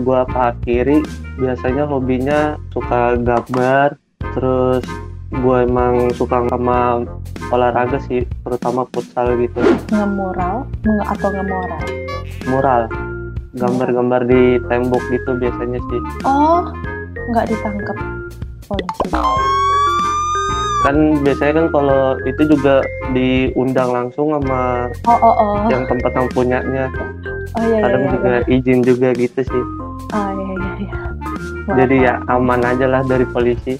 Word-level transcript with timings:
Gua 0.00 0.24
Pak 0.24 0.64
Kiri. 0.64 1.02
Biasanya 1.40 1.88
hobinya 1.88 2.60
suka 2.76 3.16
gambar, 3.16 3.96
terus 4.36 4.84
gue 5.32 5.56
emang 5.64 6.12
suka 6.12 6.44
sama 6.52 7.08
olahraga 7.48 7.96
sih, 8.04 8.28
terutama 8.44 8.84
futsal 8.92 9.32
gitu. 9.40 9.64
Ngemural 9.88 10.68
nge 10.84 11.04
atau 11.08 11.28
ngemoral? 11.32 11.82
Mural, 12.52 12.82
gambar-gambar 13.56 14.28
di 14.28 14.60
tembok 14.68 15.00
gitu 15.08 15.40
biasanya 15.40 15.80
sih. 15.88 16.00
Oh, 16.28 16.68
nggak 17.32 17.48
ditangkap 17.48 17.96
polisi. 18.68 19.08
Kan 20.82 21.22
biasanya 21.22 21.62
kan 21.62 21.66
kalau 21.70 22.18
itu 22.26 22.42
juga 22.50 22.82
diundang 23.14 23.94
langsung 23.94 24.34
sama 24.34 24.90
Oh, 25.06 25.14
oh, 25.14 25.34
oh. 25.38 25.54
yang 25.70 25.86
tempat 25.86 26.10
yang 26.10 26.28
punyanya. 26.34 26.90
Oh 27.54 27.62
iya 27.62 27.78
iya 27.78 27.82
Kadang 27.86 28.02
iya. 28.02 28.10
juga 28.10 28.30
iya. 28.34 28.40
izin 28.50 28.78
juga 28.82 29.08
gitu 29.14 29.40
sih. 29.46 29.64
Ah 30.10 30.34
iya 30.34 30.54
iya 30.58 30.70
iya. 30.82 30.96
Jadi 31.78 31.96
ya 32.02 32.14
aman 32.26 32.60
aja 32.66 32.86
lah 32.90 33.02
dari 33.06 33.22
polisi. 33.30 33.78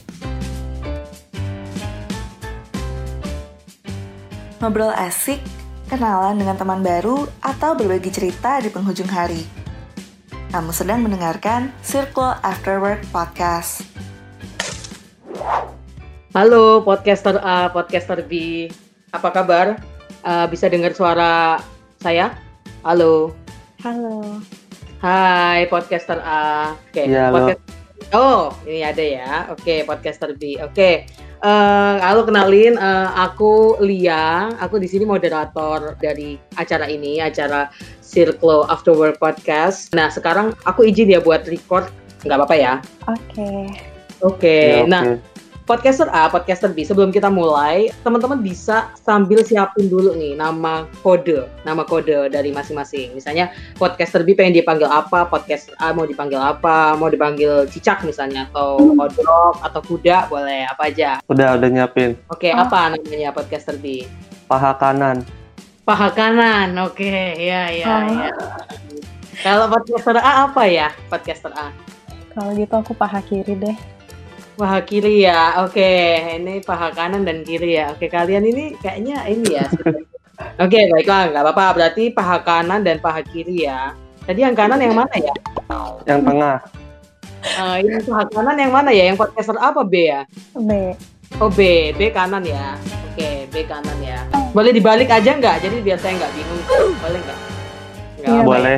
Ngobrol 4.63 4.95
asik, 4.95 5.43
kenalan 5.91 6.39
dengan 6.39 6.55
teman 6.55 6.87
baru, 6.87 7.27
atau 7.43 7.75
berbagi 7.75 8.15
cerita 8.15 8.63
di 8.63 8.71
penghujung 8.71 9.11
hari. 9.11 9.43
Kamu 10.55 10.71
sedang 10.71 11.03
mendengarkan 11.03 11.75
Circle 11.83 12.39
After 12.47 12.79
Work 12.79 13.03
Podcast. 13.11 13.83
Halo 16.33 16.81
podcaster 16.81 17.37
A, 17.45 17.69
podcaster 17.69 18.25
B. 18.25 18.65
Apa 19.13 19.29
kabar? 19.29 19.77
Eh, 20.25 20.47
bisa 20.49 20.65
dengar 20.73 20.97
suara 20.97 21.61
saya? 22.01 22.33
Halo. 22.81 23.37
Halo. 23.85 24.41
Hai 25.05 25.69
podcaster 25.69 26.17
A. 26.25 26.73
Oke. 26.89 27.05
Iya, 27.05 27.29
halo. 27.29 27.53
podcast- 27.53 27.71
Oh, 28.13 28.53
ini 28.65 28.81
ada 28.81 29.01
ya. 29.01 29.49
Oke, 29.53 29.85
podcaster 29.85 30.33
B. 30.33 30.57
Oke. 30.61 31.05
Eh, 31.43 31.95
halo 32.01 32.25
kenalin, 32.25 32.81
eh, 32.81 33.09
aku 33.13 33.77
Lia. 33.85 34.57
Aku 34.57 34.81
di 34.81 34.89
sini 34.89 35.05
moderator 35.05 36.01
dari 36.01 36.41
acara 36.57 36.89
ini, 36.89 37.21
acara 37.21 37.69
Circle 38.01 38.73
After 38.73 38.97
Work 38.97 39.21
Podcast. 39.21 39.93
Nah, 39.93 40.09
sekarang 40.09 40.57
aku 40.65 40.89
izin 40.89 41.13
ya 41.13 41.21
buat 41.21 41.45
record. 41.45 41.93
Nggak 42.25 42.37
apa-apa 42.41 42.57
ya? 42.57 42.75
Oke. 43.05 43.49
Oke. 44.23 44.59
Ya, 44.81 44.89
Nah, 44.89 45.03
oke. 45.13 45.32
Podcaster 45.73 46.05
A, 46.13 46.29
podcaster 46.29 46.69
B, 46.69 46.85
sebelum 46.85 47.09
kita 47.09 47.33
mulai, 47.33 47.89
teman-teman 48.05 48.45
bisa 48.45 48.93
sambil 49.01 49.41
siapin 49.41 49.89
dulu 49.89 50.13
nih 50.13 50.37
nama 50.37 50.85
kode, 51.01 51.49
nama 51.65 51.81
kode 51.81 52.29
dari 52.29 52.53
masing-masing. 52.53 53.17
Misalnya 53.17 53.49
podcaster 53.81 54.21
B 54.21 54.37
pengen 54.37 54.61
dipanggil 54.61 54.85
apa, 54.85 55.25
podcaster 55.25 55.73
A 55.81 55.97
mau 55.97 56.05
dipanggil 56.05 56.37
apa, 56.37 56.93
mau 57.01 57.09
dipanggil 57.09 57.65
cicak 57.73 58.05
misalnya, 58.05 58.53
atau 58.53 58.93
kodok, 58.93 59.65
atau 59.65 59.81
kuda, 59.81 60.29
boleh 60.29 60.69
apa 60.69 60.93
aja. 60.93 61.25
Udah 61.33 61.57
udah 61.57 61.69
nyiapin. 61.73 62.21
Oke, 62.29 62.53
Oh. 62.53 62.69
apa 62.69 62.93
namanya 62.93 63.33
podcaster 63.33 63.81
B? 63.81 64.05
Paha 64.45 64.77
kanan. 64.77 65.25
Paha 65.89 66.13
kanan, 66.13 66.77
oke, 66.85 67.17
ya, 67.41 67.73
ya, 67.73 67.87
Oh. 67.89 68.29
ya. 68.29 68.33
Kalau 69.41 69.73
podcaster 69.73 70.21
A 70.21 70.53
apa 70.53 70.69
ya, 70.69 70.93
podcaster 71.09 71.49
A? 71.57 71.73
Kalau 72.37 72.53
gitu 72.61 72.77
aku 72.77 72.93
paha 72.93 73.25
kiri 73.25 73.57
deh. 73.57 73.77
Paha 74.53 74.79
kiri 74.85 75.25
ya, 75.25 75.65
oke. 75.65 75.93
Ini 76.37 76.61
paha 76.61 76.93
kanan 76.93 77.25
dan 77.25 77.41
kiri 77.41 77.81
ya. 77.81 77.97
Oke, 77.97 78.13
kalian 78.13 78.45
ini 78.45 78.77
kayaknya 78.77 79.25
ini 79.25 79.57
ya. 79.57 79.67
oke, 80.65 80.81
baiklah, 80.93 81.33
nggak 81.33 81.43
apa-apa. 81.49 81.67
Berarti 81.81 82.13
paha 82.13 82.37
kanan 82.45 82.85
dan 82.85 83.01
paha 83.01 83.25
kiri 83.25 83.65
ya. 83.65 83.97
Tadi 84.29 84.45
yang 84.45 84.53
kanan 84.53 84.79
yang 84.79 84.93
mana 84.93 85.15
ya? 85.17 85.35
Yang 86.05 86.21
tengah. 86.29 86.57
Eh, 87.43 87.77
ini 87.81 87.97
paha 88.05 88.25
kanan 88.29 88.57
yang 88.61 88.73
mana 88.73 88.91
ya? 88.93 89.05
Yang 89.09 89.17
podcaster 89.25 89.57
apa 89.57 89.81
B 89.83 89.95
ya? 90.13 90.21
B. 90.53 90.93
Oh 91.41 91.49
B, 91.49 91.91
B 91.97 92.13
kanan 92.13 92.45
ya. 92.45 92.77
Oke, 93.13 93.49
B 93.49 93.65
kanan 93.65 93.99
ya. 94.05 94.21
Boleh 94.53 94.77
dibalik 94.77 95.09
aja 95.09 95.33
nggak? 95.33 95.65
Jadi 95.65 95.81
biar 95.81 95.97
saya 95.97 96.21
nggak 96.21 96.33
bingung. 96.37 96.63
Boleh 97.01 97.21
nggak? 97.25 97.52
Nggak 98.23 98.31
Iya, 98.31 98.39
apa-apa. 98.39 98.51
boleh. 98.55 98.77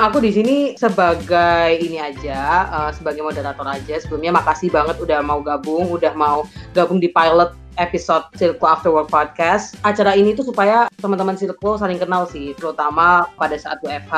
Aku 0.00 0.16
di 0.24 0.30
sini 0.32 0.56
sebagai 0.74 1.68
ini 1.76 2.00
aja, 2.00 2.40
eh, 2.64 2.90
sebagai 2.96 3.20
moderator 3.20 3.68
aja. 3.68 3.94
Sebelumnya 4.00 4.32
makasih 4.32 4.72
banget 4.72 4.96
udah 4.96 5.20
mau 5.20 5.44
gabung, 5.44 5.92
udah 5.92 6.16
mau 6.16 6.48
gabung 6.72 6.96
di 6.96 7.12
pilot 7.12 7.52
episode 7.76 8.24
Circle 8.32 8.64
After 8.64 8.88
Work 8.88 9.12
Podcast. 9.12 9.76
Acara 9.84 10.16
ini 10.16 10.32
tuh 10.32 10.48
supaya 10.48 10.88
teman-teman 10.96 11.36
Circle 11.36 11.76
saling 11.76 12.00
kenal 12.00 12.24
sih, 12.24 12.56
terutama 12.56 13.28
pada 13.36 13.52
saat 13.60 13.84
WFH 13.84 14.16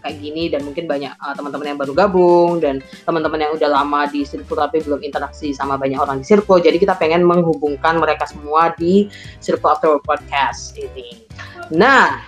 kayak 0.00 0.16
gini 0.18 0.48
dan 0.48 0.64
mungkin 0.64 0.88
banyak 0.88 1.12
eh, 1.12 1.34
teman-teman 1.36 1.68
yang 1.68 1.78
baru 1.78 1.92
gabung 1.92 2.64
dan 2.64 2.80
teman-teman 3.04 3.44
yang 3.44 3.52
udah 3.52 3.68
lama 3.68 4.08
di 4.08 4.24
Circle 4.24 4.56
tapi 4.56 4.80
belum 4.80 5.04
interaksi 5.04 5.52
sama 5.52 5.76
banyak 5.76 6.00
orang 6.00 6.24
di 6.24 6.26
Circle. 6.26 6.64
Jadi 6.64 6.80
kita 6.80 6.96
pengen 6.96 7.28
menghubungkan 7.28 8.00
mereka 8.00 8.24
semua 8.24 8.72
di 8.72 9.12
Circle 9.38 9.68
After 9.68 9.88
Work 9.92 10.08
Podcast 10.08 10.72
ini. 10.80 11.28
Nah, 11.76 12.24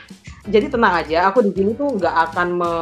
jadi 0.47 0.67
tenang 0.71 1.03
aja, 1.03 1.29
aku 1.29 1.43
di 1.43 1.53
sini 1.55 1.75
tuh 1.75 1.99
nggak 1.99 2.17
akan 2.31 2.49
me 2.57 2.73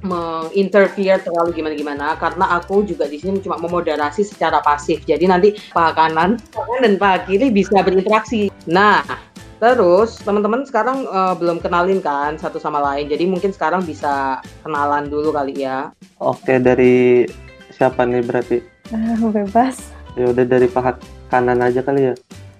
menginterfere 0.00 1.20
terlalu 1.20 1.60
gimana-gimana 1.60 2.16
karena 2.16 2.56
aku 2.56 2.80
juga 2.88 3.04
di 3.04 3.20
sini 3.20 3.36
cuma 3.44 3.60
memoderasi 3.60 4.24
secara 4.24 4.64
pasif. 4.64 5.04
Jadi 5.04 5.28
nanti 5.28 5.52
paha 5.76 5.92
kanan, 5.92 6.40
kanan 6.56 6.80
dan 6.80 6.94
paha 6.96 7.28
kiri 7.28 7.52
bisa 7.52 7.84
berinteraksi. 7.84 8.48
Nah, 8.64 9.04
terus 9.60 10.16
teman-teman 10.24 10.64
sekarang 10.64 11.04
eh, 11.04 11.34
belum 11.36 11.60
kenalin 11.60 12.00
kan 12.00 12.40
satu 12.40 12.56
sama 12.56 12.80
lain. 12.80 13.12
Jadi 13.12 13.28
mungkin 13.28 13.52
sekarang 13.52 13.84
bisa 13.84 14.40
kenalan 14.64 15.12
dulu 15.12 15.36
kali 15.36 15.68
ya. 15.68 15.92
Oke, 16.16 16.56
dari 16.56 17.28
siapa 17.68 18.08
nih 18.08 18.24
berarti? 18.24 18.56
Ah, 18.96 19.20
bebas. 19.20 19.92
Ya 20.16 20.32
udah 20.32 20.48
dari 20.48 20.64
paha 20.64 20.96
kanan 21.28 21.60
aja 21.60 21.84
kali 21.84 22.08
ya. 22.08 22.14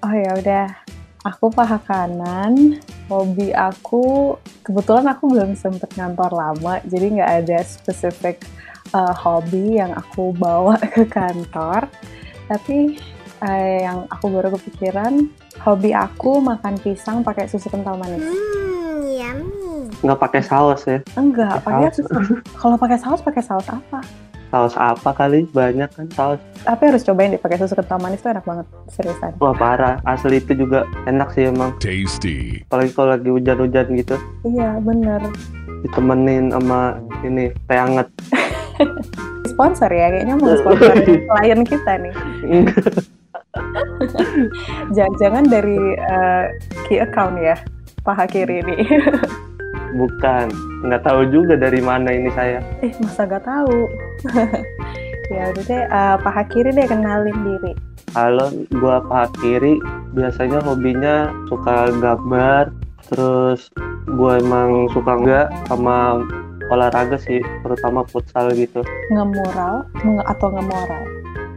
Oh 0.05 0.13
ya 0.13 0.33
udah. 0.37 0.90
Aku 1.21 1.53
paha 1.53 1.77
kanan. 1.85 2.81
Hobi 3.13 3.53
aku 3.53 4.37
kebetulan 4.65 5.05
aku 5.11 5.29
belum 5.29 5.53
sempet 5.53 5.93
ngantor 5.99 6.31
lama, 6.33 6.79
jadi 6.87 7.07
nggak 7.11 7.33
ada 7.45 7.59
spesifik 7.67 8.41
uh, 8.95 9.13
hobi 9.13 9.77
yang 9.83 9.93
aku 9.93 10.33
bawa 10.33 10.81
ke 10.95 11.05
kantor. 11.05 11.91
Tapi 12.49 12.97
uh, 13.45 13.77
yang 13.85 13.99
aku 14.09 14.33
baru 14.33 14.55
kepikiran, 14.57 15.29
hobi 15.61 15.93
aku 15.93 16.41
makan 16.41 16.81
pisang 16.81 17.21
pakai 17.21 17.51
susu 17.51 17.69
kental 17.69 18.01
manis. 18.01 18.25
Nggak 20.01 20.21
pakai 20.23 20.41
saus 20.41 20.89
ya? 20.89 21.05
Enggak, 21.21 21.61
Pakai 21.61 21.93
pakai 21.93 22.01
susu. 22.01 22.35
Kalau 22.65 22.77
pakai 22.81 22.97
saus, 22.97 23.21
pakai 23.21 23.43
saus 23.45 23.69
apa? 23.69 24.01
Saus 24.51 24.75
apa 24.75 25.15
kali? 25.15 25.47
Banyak 25.55 25.91
kan 25.95 26.07
saus. 26.11 26.43
Tapi 26.67 26.91
harus 26.91 27.07
cobain 27.07 27.31
deh 27.31 27.39
pakai 27.39 27.63
susu 27.63 27.79
kental 27.79 28.03
manis 28.03 28.19
tuh 28.19 28.35
enak 28.35 28.43
banget, 28.43 28.67
seriusan. 28.91 29.39
Wah 29.39 29.55
parah. 29.55 30.03
Asli 30.03 30.43
itu 30.43 30.59
juga 30.59 30.83
enak 31.07 31.31
sih 31.31 31.47
emang. 31.47 31.79
Tasty. 31.79 32.67
Apalagi 32.67 32.91
kalau 32.91 33.15
lagi 33.15 33.31
hujan-hujan 33.31 33.87
gitu. 33.95 34.19
Iya, 34.43 34.83
bener. 34.83 35.23
Ditemenin 35.87 36.51
sama 36.51 36.99
ini 37.23 37.55
teh 37.71 37.79
hangat. 37.79 38.11
Sponsor 39.55 39.91
ya, 39.93 40.11
kayaknya 40.11 40.35
mau 40.41 40.57
sponsor 40.57 40.97
klien 41.31 41.61
kita 41.63 41.93
nih. 42.01 42.15
Jangan-jangan 44.97 45.45
dari 45.47 45.79
uh, 46.01 46.49
key 46.89 46.97
account 46.97 47.37
ya, 47.39 47.61
paha 48.01 48.25
kiri 48.25 48.65
ini. 48.65 48.77
Bukan. 49.95 50.47
Nggak 50.87 51.03
tahu 51.05 51.21
juga 51.29 51.55
dari 51.59 51.81
mana 51.83 52.11
ini 52.11 52.31
saya. 52.33 52.63
eh, 52.81 52.93
masa 53.03 53.27
gak 53.27 53.45
tahu? 53.45 53.91
ya 55.35 55.51
udah 55.51 55.65
deh, 55.65 55.83
uh, 55.91 56.17
paha 56.19 56.43
kiri 56.47 56.71
deh 56.71 56.87
kenalin 56.87 57.37
diri. 57.43 57.73
Halo, 58.15 58.51
gua 58.79 59.03
paha 59.05 59.27
kiri. 59.39 59.79
Biasanya 60.15 60.59
hobinya 60.63 61.31
suka 61.47 61.91
gambar. 61.99 62.75
Terus 63.11 63.71
gua 64.15 64.39
emang 64.39 64.87
suka 64.91 65.19
nggak 65.19 65.47
sama 65.67 66.23
olahraga 66.71 67.19
sih, 67.19 67.43
terutama 67.67 68.07
futsal 68.07 68.51
gitu. 68.55 68.83
Ngemural 69.11 69.83
nge 70.07 70.23
atau 70.23 70.49
ngemoral? 70.55 71.03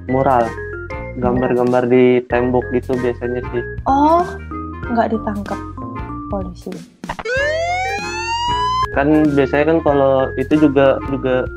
Mural, 0.10 0.46
gambar-gambar 1.22 1.86
di 1.86 2.20
tembok 2.28 2.66
gitu 2.74 2.98
biasanya 2.98 3.42
sih. 3.54 3.64
Oh, 3.86 4.26
nggak 4.90 5.14
ditangkap 5.14 5.60
polisi. 6.28 6.74
Kan 8.94 9.34
biasanya 9.34 9.66
kan 9.74 9.78
kalau 9.82 10.30
itu 10.38 10.54
juga 10.58 11.02
juga 11.10 11.50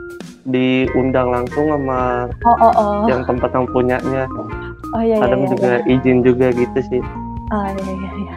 diundang 0.46 1.28
langsung 1.28 1.68
sama 1.74 2.30
Oh, 2.46 2.56
oh, 2.56 2.72
oh. 2.72 3.04
yang 3.10 3.26
tempat 3.26 3.50
yang 3.52 3.66
punyanya. 3.68 4.24
Oh 4.94 5.02
iya, 5.02 5.18
iya, 5.18 5.22
Kadang 5.22 5.42
iya. 5.44 5.50
juga 5.52 5.72
iya. 5.82 5.92
izin 5.98 6.18
juga 6.22 6.46
gitu 6.54 6.78
sih. 6.88 7.02
Ah, 7.50 7.70
iya, 7.74 7.92
iya, 7.92 8.10
iya. 8.24 8.36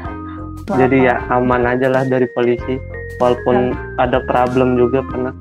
Maaf, 0.69 0.77
Jadi 0.85 0.97
ya 1.01 1.15
aman 1.33 1.65
aja 1.65 1.87
lah 1.89 2.03
dari 2.05 2.27
polisi. 2.33 2.77
Walaupun 3.17 3.75
ada 3.99 4.23
problem 4.23 4.79
juga 4.79 5.03
pernah. 5.03 5.33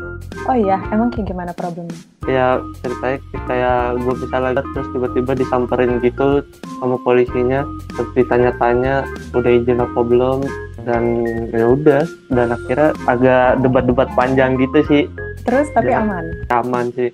Oh 0.50 0.56
iya, 0.56 0.82
emang 0.90 1.12
kayak 1.14 1.30
gimana 1.30 1.52
problemnya? 1.54 1.94
Ya 2.26 2.58
ceritanya 2.82 3.18
kayak 3.46 3.80
gue 4.02 4.14
bisa 4.18 4.36
lagi 4.40 4.62
terus 4.74 4.88
tiba-tiba 4.90 5.32
disamperin 5.38 6.00
gitu 6.02 6.42
sama 6.80 6.96
polisinya. 7.06 7.62
Terus 7.94 8.10
ditanya-tanya 8.18 9.06
udah 9.36 9.50
izin 9.52 9.78
apa 9.84 10.00
belum 10.00 10.42
dan 10.88 11.04
ya 11.52 11.68
udah 11.68 12.02
dan 12.28 12.48
akhirnya 12.50 12.90
agak 13.04 13.60
debat-debat 13.60 14.08
panjang 14.16 14.56
gitu 14.56 14.80
sih 14.86 15.04
Terus 15.44 15.68
tapi 15.70 15.92
Ya. 15.92 16.00
aman. 16.00 16.24
aman 16.50 16.86
sih 16.90 17.12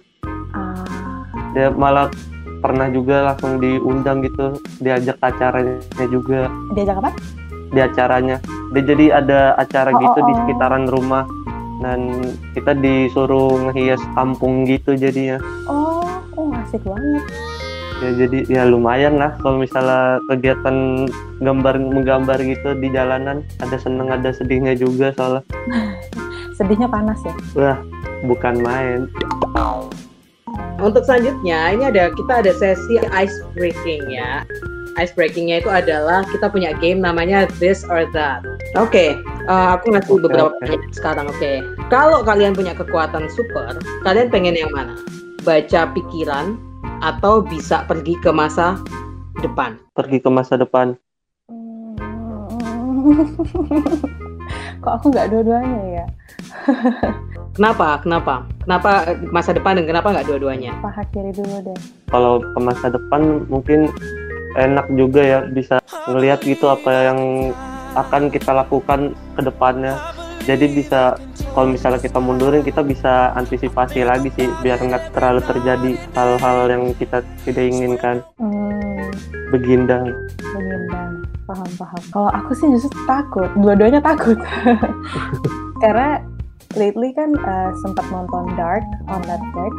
Ah, 0.54 1.26
dia 1.50 1.68
malah 1.68 2.06
pernah 2.62 2.86
juga 2.88 3.26
langsung 3.26 3.58
diundang 3.58 4.22
gitu 4.22 4.54
diajak 4.78 5.18
acaranya 5.18 5.82
juga 6.06 6.46
diajak 6.72 6.96
apa? 6.96 7.10
di 7.68 7.80
acaranya 7.82 8.36
dia 8.70 8.82
jadi 8.84 9.18
ada 9.18 9.40
acara 9.54 9.90
Oh, 9.90 9.98
gitu 9.98 10.18
oh, 10.18 10.24
di 10.24 10.32
oh. 10.32 10.38
sekitaran 10.40 10.84
rumah 10.86 11.26
dan 11.76 12.22
kita 12.54 12.72
disuruh 12.72 13.58
ngehias 13.60 14.00
kampung 14.14 14.62
gitu 14.64 14.94
jadinya 14.94 15.42
Oh, 15.66 16.06
oh 16.32 16.48
asik 16.56 16.80
banget. 16.80 17.22
Ya 18.02 18.10
jadi 18.26 18.38
ya 18.50 18.62
lumayan 18.66 19.20
lah 19.20 19.36
kalau 19.38 19.62
misalnya 19.62 20.18
kegiatan 20.26 21.06
gambar 21.38 21.78
menggambar 21.78 22.38
gitu 22.42 22.74
di 22.78 22.90
jalanan 22.90 23.46
ada 23.62 23.76
seneng 23.78 24.10
ada 24.10 24.34
sedihnya 24.34 24.74
juga 24.74 25.14
soalnya 25.14 25.42
Sedihnya 26.58 26.86
panas 26.86 27.18
ya. 27.26 27.34
wah 27.58 27.78
bukan 28.24 28.62
main 28.62 29.10
Untuk 30.78 31.02
selanjutnya 31.06 31.74
ini 31.74 31.86
ada 31.86 32.14
kita 32.14 32.42
ada 32.44 32.52
sesi 32.54 32.98
ice 33.10 33.34
breaking 33.54 34.10
ya. 34.10 34.46
Ice 34.94 35.10
breakingnya 35.10 35.58
itu 35.62 35.70
adalah 35.70 36.22
kita 36.30 36.46
punya 36.46 36.70
game 36.78 37.02
namanya 37.02 37.50
This 37.58 37.82
or 37.90 38.06
That. 38.14 38.46
Oke, 38.78 39.18
eh, 39.18 39.68
aku 39.74 39.90
ngasih 39.94 40.22
beberapa 40.22 40.54
oke. 40.54 40.58
pertanyaan 40.62 40.94
sekarang. 40.94 41.26
Oke, 41.30 41.52
kalau 41.90 42.22
kalian 42.22 42.54
punya 42.54 42.74
kekuatan 42.74 43.26
super, 43.34 43.74
kalian 44.06 44.30
pengen 44.30 44.54
yang 44.54 44.70
mana? 44.70 44.94
Baca 45.42 45.90
pikiran 45.90 46.58
atau 47.04 47.44
bisa 47.44 47.84
pergi 47.84 48.16
ke 48.18 48.30
masa 48.32 48.80
depan? 49.40 49.76
pergi 49.92 50.18
ke 50.22 50.30
masa 50.32 50.56
depan 50.56 50.96
Kok 54.84 54.92
aku 55.00 55.06
nggak 55.16 55.28
dua-duanya 55.32 55.80
ya? 56.02 56.06
Kenapa? 57.56 58.00
Kenapa? 58.04 58.44
Kenapa 58.64 58.90
masa 59.32 59.56
depan 59.56 59.80
dan 59.80 59.86
kenapa 59.88 60.12
nggak 60.12 60.26
dua-duanya? 60.28 60.72
Paha 60.82 61.04
kiri 61.08 61.32
dulu 61.32 61.72
deh. 61.72 61.78
kalau 62.10 62.42
ke 62.42 62.58
masa 62.60 62.92
depan 62.92 63.46
mungkin 63.48 63.88
enak 64.58 64.86
juga 64.94 65.22
ya 65.22 65.38
bisa 65.46 65.78
ngelihat 66.10 66.42
gitu 66.44 66.68
apa 66.70 67.12
yang 67.12 67.50
akan 67.94 68.30
kita 68.30 68.50
lakukan 68.54 69.14
ke 69.38 69.40
depannya 69.42 69.94
jadi 70.44 70.66
bisa 70.68 71.16
kalau 71.56 71.72
misalnya 71.72 72.00
kita 72.00 72.20
mundurin 72.20 72.60
kita 72.60 72.84
bisa 72.84 73.32
antisipasi 73.34 74.04
lagi 74.04 74.28
sih 74.36 74.46
biar 74.60 74.78
nggak 74.78 75.16
terlalu 75.16 75.40
terjadi 75.44 75.90
hal-hal 76.12 76.58
yang 76.68 76.84
kita 76.96 77.24
tidak 77.48 77.64
inginkan 77.64 78.20
Hmm, 78.36 79.08
begindang 79.48 80.12
menyindang. 80.54 81.12
Paham, 81.44 81.70
paham. 81.76 82.02
Kalau 82.12 82.30
aku 82.32 82.50
sih 82.56 82.68
justru 82.72 82.96
takut. 83.04 83.50
Dua-duanya 83.58 84.00
takut. 84.00 84.38
Karena 85.82 86.20
lately 86.74 87.12
kan 87.14 87.30
eh, 87.36 87.70
sempat 87.84 88.06
nonton 88.10 88.50
Dark 88.58 88.82
on 89.06 89.22
Netflix 89.28 89.74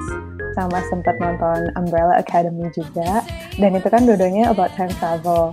sama 0.55 0.79
sempat 0.87 1.17
nonton 1.19 1.67
Umbrella 1.75 2.15
Academy 2.23 2.71
juga 2.71 3.19
dan 3.59 3.75
itu 3.75 3.87
kan 3.91 4.07
dua-duanya 4.07 4.55
about 4.55 4.71
time 4.79 4.93
travel 5.03 5.51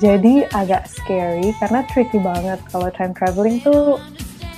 jadi 0.00 0.48
agak 0.56 0.88
scary 0.88 1.52
karena 1.60 1.84
tricky 1.92 2.16
banget 2.16 2.56
kalau 2.72 2.88
time 2.96 3.12
traveling 3.12 3.60
tuh 3.60 4.00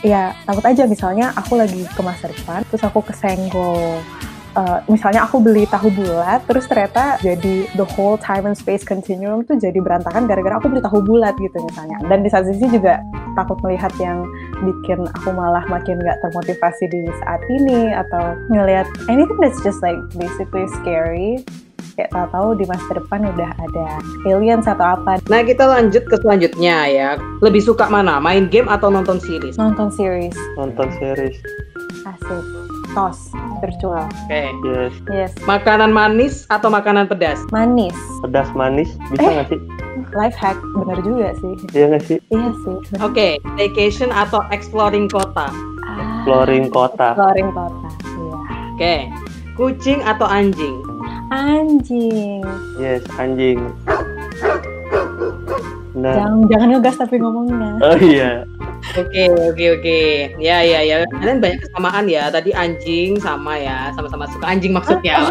ya 0.04 0.36
takut 0.44 0.62
aja. 0.68 0.84
Misalnya 0.84 1.32
aku 1.32 1.56
lagi 1.56 1.88
ke 1.88 2.00
masa 2.04 2.28
depan 2.28 2.60
terus 2.68 2.84
aku 2.84 3.00
kesenggol 3.00 4.04
Uh, 4.54 4.78
misalnya 4.86 5.26
aku 5.26 5.42
beli 5.42 5.66
tahu 5.66 5.90
bulat 5.90 6.38
terus 6.46 6.70
ternyata 6.70 7.18
jadi 7.18 7.66
the 7.74 7.82
whole 7.98 8.14
time 8.14 8.46
and 8.46 8.54
space 8.54 8.86
continuum 8.86 9.42
tuh 9.42 9.58
jadi 9.58 9.74
berantakan 9.82 10.30
gara-gara 10.30 10.62
aku 10.62 10.70
beli 10.70 10.78
tahu 10.78 11.02
bulat 11.02 11.34
gitu 11.42 11.58
misalnya. 11.58 11.98
Dan 12.06 12.22
di 12.22 12.30
satu 12.30 12.54
sisi 12.54 12.70
juga 12.70 13.02
takut 13.34 13.58
melihat 13.66 13.90
yang 13.98 14.22
bikin 14.62 15.10
aku 15.10 15.34
malah 15.34 15.66
makin 15.66 15.98
nggak 15.98 16.22
termotivasi 16.22 16.86
di 16.86 17.02
saat 17.18 17.42
ini 17.50 17.98
atau 17.98 18.38
ngelihat 18.54 18.86
anything 19.10 19.42
that's 19.42 19.58
just 19.66 19.82
like 19.82 19.98
basically 20.14 20.70
scary 20.78 21.42
kayak 21.94 22.10
tahu-tahu 22.10 22.54
di 22.54 22.64
masa 22.64 22.90
depan 22.92 23.20
udah 23.24 23.50
ada 23.54 23.84
aliens 24.24 24.66
atau 24.66 24.86
apa. 24.92 25.22
Nah 25.26 25.40
kita 25.40 25.64
lanjut 25.64 26.04
ke 26.04 26.16
selanjutnya 26.18 26.76
ya. 26.86 27.10
Lebih 27.40 27.60
suka 27.60 27.86
mana? 27.86 28.18
Main 28.18 28.46
game 28.46 28.66
atau 28.66 28.88
nonton 28.88 29.18
series? 29.18 29.54
nonton 29.54 29.88
series. 29.88 30.34
Nonton 30.54 30.90
series. 30.98 31.38
Asik. 32.04 32.44
Tos. 32.92 33.32
Virtual. 33.58 34.06
Oke. 34.26 34.42
yes. 34.62 34.94
Yes. 35.08 35.30
Makanan 35.44 35.90
manis 35.90 36.44
atau 36.46 36.68
makanan 36.68 37.08
pedas? 37.08 37.40
manis. 37.50 37.96
Pedas 38.20 38.46
manis. 38.52 38.92
Bisa 39.10 39.24
Eh. 39.24 39.32
nggak 39.32 39.48
sih? 39.48 39.60
Life 40.12 40.36
hack. 40.36 40.58
Bener 40.76 40.98
juga 41.00 41.32
sih. 41.34 41.54
Iya 41.72 41.84
nggak 41.90 42.04
sih? 42.04 42.18
Iya 42.28 42.50
sih. 42.60 42.76
Oke, 43.00 43.28
vacation 43.56 44.12
atau 44.12 44.44
exploring 44.50 45.08
kota? 45.08 45.48
Ah, 45.82 46.22
exploring 46.22 46.68
kota. 46.68 47.14
Exploring 47.14 47.48
kota. 47.50 47.88
Iya. 48.04 48.36
Oke, 48.74 48.94
kucing 49.56 49.98
atau 50.04 50.26
anjing? 50.28 50.76
Anjing. 51.30 52.42
Yes 52.80 53.02
anjing 53.16 53.72
nah 55.94 56.14
jangan 56.14 56.38
jangan 56.50 56.68
ngegas 56.74 56.96
tapi 56.98 57.16
ngomongnya 57.22 57.72
oh 57.80 57.98
iya 58.02 58.42
Oke, 58.92 59.26
oke, 59.32 59.64
oke. 59.80 60.00
Ya, 60.38 60.60
ya, 60.60 60.84
ya. 60.84 61.08
Kalian 61.08 61.40
banyak 61.40 61.64
kesamaan 61.64 62.04
ya. 62.04 62.28
Tadi 62.28 62.52
anjing 62.52 63.16
sama 63.16 63.56
ya, 63.56 63.88
sama-sama 63.96 64.28
suka 64.28 64.44
anjing 64.44 64.76
maksudnya. 64.76 65.24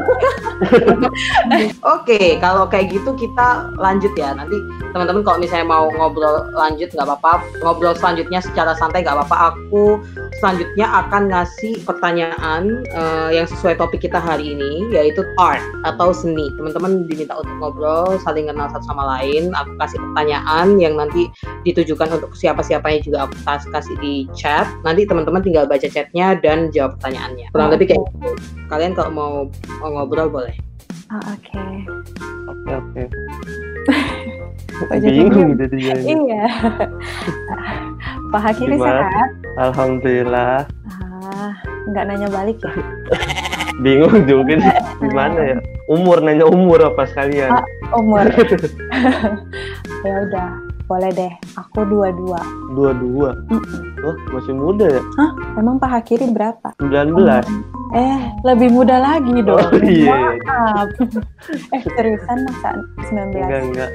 oke, 1.95 2.21
kalau 2.41 2.65
kayak 2.65 2.91
gitu 2.91 3.13
kita 3.13 3.69
lanjut 3.77 4.09
ya. 4.17 4.33
Nanti 4.33 4.57
teman-teman 4.91 5.21
kalau 5.21 5.37
misalnya 5.37 5.69
mau 5.69 5.85
ngobrol 5.93 6.49
lanjut 6.57 6.89
nggak 6.91 7.05
apa-apa. 7.05 7.45
Ngobrol 7.61 7.93
selanjutnya 7.93 8.41
secara 8.41 8.73
santai 8.73 9.05
nggak 9.05 9.21
apa-apa. 9.21 9.53
Aku 9.53 10.01
selanjutnya 10.41 10.89
akan 11.05 11.29
ngasih 11.29 11.77
pertanyaan 11.85 12.83
eh, 12.89 13.29
yang 13.37 13.47
sesuai 13.47 13.77
topik 13.77 14.01
kita 14.01 14.17
hari 14.17 14.57
ini, 14.57 14.89
yaitu 14.91 15.21
art 15.37 15.63
atau 15.85 16.09
seni. 16.11 16.49
Teman-teman 16.57 17.05
diminta 17.05 17.37
untuk 17.37 17.53
ngobrol, 17.61 18.17
saling 18.25 18.49
kenal 18.49 18.67
satu 18.73 18.83
sama 18.89 19.05
lain. 19.21 19.53
Aku 19.55 19.71
kasih 19.77 20.01
pertanyaan 20.11 20.52
yang 20.77 20.93
nanti 20.95 21.27
ditujukan 21.63 22.21
untuk 22.21 22.31
siapa-siapanya 22.33 22.99
juga 23.01 23.17
aku 23.25 23.35
kas- 23.41 23.69
kasih 23.69 23.95
di 23.97 24.13
chat. 24.31 24.69
Nanti 24.81 25.03
teman-teman 25.03 25.41
tinggal 25.41 25.65
baca 25.65 25.85
chatnya 25.85 26.37
dan 26.37 26.69
jawab 26.69 26.95
pertanyaannya. 26.97 27.49
Kurang 27.49 27.69
lebih 27.73 27.93
kayak 27.93 28.01
gitu. 28.01 28.29
Kalian 28.69 28.93
kalau 28.93 29.11
mau, 29.11 29.33
mau 29.81 29.89
ngobrol 29.91 30.29
boleh. 30.29 30.55
Ah, 31.09 31.21
oke 31.29 31.65
oke 32.49 32.71
oke 32.73 33.03
bingung 35.05 35.53
jadinya 35.59 35.93
ini. 36.01 36.13
iya 36.25 36.45
kiri 38.57 38.75
Gimana? 38.77 39.05
sehat 39.05 39.29
alhamdulillah 39.61 40.65
ah 40.89 41.53
nggak 41.85 42.03
nanya 42.09 42.27
balik 42.33 42.57
ya 42.65 42.73
bingung 43.81 44.27
juga 44.29 44.53
nih 44.59 44.75
gimana 45.03 45.39
ya. 45.41 45.57
Umur 45.89 46.21
nanya 46.21 46.45
umur 46.45 46.79
apa 46.83 47.07
sekalian. 47.09 47.49
Ah. 47.49 47.65
umur. 47.97 48.25
Ya 50.03 50.19
udah 50.19 50.49
boleh 50.83 51.11
deh. 51.15 51.31
Aku 51.55 51.87
dua-dua. 51.87 52.43
Dua-dua? 52.75 53.39
Mm-mm. 53.47 54.03
wah 54.03 54.17
masih 54.35 54.51
muda 54.51 54.99
ya? 54.99 55.03
Emang 55.55 55.79
paha 55.79 56.03
kiri 56.03 56.27
berapa? 56.27 56.75
19 56.83 57.15
eh 57.93 58.19
lebih 58.41 58.73
muda 58.73 58.97
lagi 58.97 59.37
dong. 59.45 59.61
oh 59.61 59.79
iya. 59.79 60.37
Maaf. 60.43 60.89
Eh 61.75 61.81
seriusan 61.93 62.37
masa 62.49 62.69
19 63.07 63.31
enggak 63.37 63.61
enggak. 63.69 63.91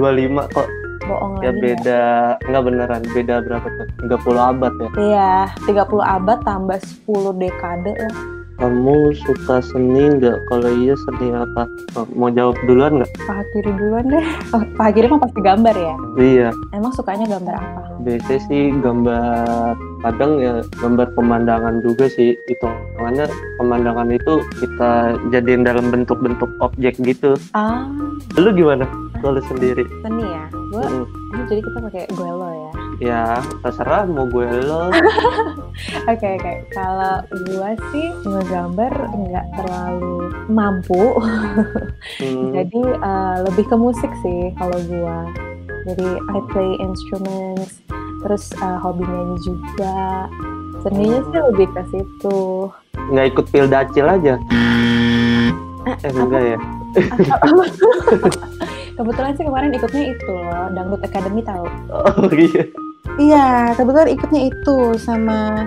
25 0.00 0.54
kok. 0.56 0.68
Bohong 1.04 1.36
ya 1.44 1.52
lagi 1.52 1.60
beda 1.60 2.02
enggak 2.48 2.62
beneran 2.64 3.02
beda 3.12 3.34
berapa 3.44 3.66
tuh? 3.68 3.86
30 4.08 4.50
abad 4.56 4.72
ya? 4.74 4.88
Iya, 4.96 5.32
30 5.70 6.00
abad 6.00 6.38
tambah 6.42 6.78
10 7.06 7.40
dekade 7.40 7.92
lah. 7.94 8.16
Kamu 8.58 9.12
suka 9.26 9.60
seni 9.60 10.18
enggak 10.18 10.38
kalau 10.46 10.70
iya 10.70 10.94
seni 11.08 11.34
apa? 11.34 11.66
Mau 12.14 12.30
jawab 12.30 12.54
duluan 12.64 13.02
enggak 13.02 13.10
Paha 13.26 13.42
kiri 13.54 13.70
duluan 13.74 14.04
deh. 14.10 14.24
Oh, 14.54 14.62
paha 14.78 14.90
kiri 14.94 15.06
mah 15.10 15.20
pasti 15.22 15.40
gambar 15.42 15.74
ya. 15.74 15.94
iya. 16.18 16.48
Emang 16.70 16.92
sukanya 16.94 17.26
gambar 17.26 17.54
apa? 17.58 17.80
biasanya 18.04 18.40
sih 18.52 18.62
gambar 18.84 19.80
kadang 20.04 20.36
ya 20.36 20.60
gambar 20.76 21.08
pemandangan 21.16 21.80
juga 21.80 22.04
sih. 22.06 22.36
Itu 22.46 22.68
makanya 23.00 23.32
pemandangan 23.56 24.12
itu 24.12 24.44
kita 24.60 25.16
jadiin 25.32 25.64
dalam 25.64 25.88
bentuk-bentuk 25.88 26.50
objek 26.60 27.00
gitu. 27.00 27.34
Ah, 27.56 27.88
lu 28.36 28.52
gimana 28.52 28.84
kalau 29.24 29.40
sendiri? 29.48 29.88
Seni 30.04 30.24
ya. 30.28 30.44
Gue 30.68 30.84
Mm, 31.34 31.46
jadi 31.50 31.60
kita 31.66 31.78
pakai 31.82 32.04
guelo 32.14 32.46
ya. 32.46 32.70
ya 33.02 33.22
terserah 33.60 34.06
mau 34.06 34.22
gue 34.24 34.46
lo 34.62 34.86
Oke 36.10 36.28
oke. 36.38 36.52
Kalau 36.70 37.26
gue 37.26 37.70
sih 37.90 38.06
ngegambar 38.22 38.92
nggak 39.10 39.46
terlalu 39.58 40.30
mampu. 40.46 41.18
Hmm, 42.22 42.52
Jadi 42.56 42.82
eh, 42.86 43.36
lebih 43.50 43.66
ke 43.66 43.74
musik 43.74 44.12
sih 44.22 44.54
kalau 44.54 44.78
gue. 44.86 45.18
Jadi 45.90 46.08
I 46.22 46.40
play 46.54 46.78
instruments. 46.78 47.82
Terus 48.22 48.54
eh, 48.54 48.78
hobi 48.78 49.02
nyanyi 49.02 49.36
juga. 49.42 50.30
Seninya 50.80 51.20
sih 51.26 51.40
lebih 51.50 51.66
ke 51.72 51.82
situ. 51.90 52.70
nggak 53.04 53.26
ikut 53.36 53.46
pildacil 53.52 54.06
aja 54.06 54.34
Eh, 55.84 55.96
eh 56.00 56.12
enggak 56.14 56.42
ya 56.46 56.58
Kebetulan 58.94 59.32
sih 59.34 59.44
kemarin 59.44 59.74
ikutnya 59.74 60.04
itu 60.14 60.30
loh, 60.30 60.66
Dangdut 60.70 61.02
Academy 61.02 61.42
tahu. 61.42 61.66
oh 61.90 62.30
iya 62.30 62.64
Iya, 63.14 63.46
kebetulan 63.78 64.10
ikutnya 64.10 64.40
itu 64.50 64.76
sama 64.98 65.62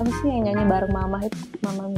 apa 0.00 0.10
sih 0.20 0.28
yang 0.32 0.48
nyanyi 0.48 0.64
bareng 0.64 0.92
mama 0.92 1.20
itu 1.24 1.38
mama. 1.64 1.92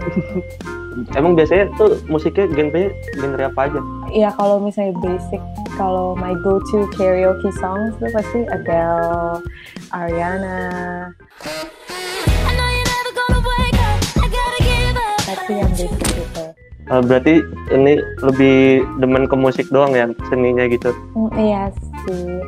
Emang 1.18 1.32
biasanya 1.38 1.70
tuh 1.78 1.96
musiknya 2.10 2.50
genre 2.50 2.90
genre 3.16 3.42
apa 3.46 3.60
aja? 3.70 3.80
Iya 4.12 4.28
kalau 4.36 4.58
misalnya 4.60 4.92
basic, 5.00 5.40
kalau 5.78 6.12
my 6.18 6.34
go-to 6.42 6.84
karaoke 6.92 7.50
songs 7.56 7.94
itu 8.02 8.10
pasti 8.12 8.40
Adele, 8.50 9.40
Ariana, 9.94 10.60
Eh, 16.92 17.00
berarti 17.00 17.40
ini 17.72 17.96
lebih 18.20 18.84
demen 19.00 19.24
ke 19.24 19.32
musik 19.32 19.72
doang 19.72 19.96
ya 19.96 20.12
seninya 20.28 20.68
gitu. 20.68 20.92
Hmm, 21.16 21.32
iya 21.40 21.72
sih. 22.04 22.44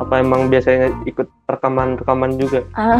Apa 0.00 0.24
emang 0.24 0.48
biasanya 0.48 0.88
ikut 1.04 1.28
rekaman-rekaman 1.44 2.40
juga? 2.40 2.64
Ah, 2.72 2.96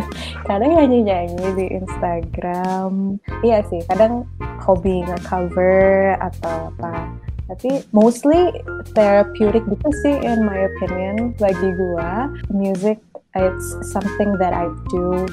kadang 0.48 0.76
nyanyi-nyanyi 0.76 1.46
di 1.56 1.66
Instagram. 1.80 3.16
Iya 3.40 3.64
sih, 3.72 3.80
kadang 3.88 4.28
hobi 4.60 5.08
nge-cover 5.08 6.20
atau 6.20 6.68
apa. 6.76 7.08
Tapi 7.48 7.80
mostly 7.96 8.52
therapeutic 8.92 9.64
gitu 9.64 9.88
sih 10.04 10.20
in 10.20 10.44
my 10.44 10.68
opinion. 10.68 11.32
Bagi 11.40 11.72
gua, 11.80 12.28
music 12.52 13.00
it's 13.32 13.68
something 13.92 14.36
that 14.36 14.52
I 14.52 14.68
do 14.92 15.24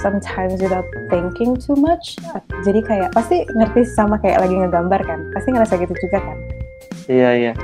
sometimes 0.00 0.62
without 0.62 0.86
thinking 1.10 1.58
too 1.58 1.76
much. 1.76 2.16
Jadi 2.64 2.80
kayak 2.80 3.12
pasti 3.12 3.44
ngerti 3.52 3.84
sama 3.92 4.16
kayak 4.22 4.46
lagi 4.46 4.54
ngegambar 4.56 5.00
kan. 5.04 5.28
Pasti 5.34 5.52
ngerasa 5.52 5.74
gitu 5.82 5.94
juga 6.08 6.18
kan. 6.22 6.36
Iya 7.10 7.30
iya. 7.36 7.54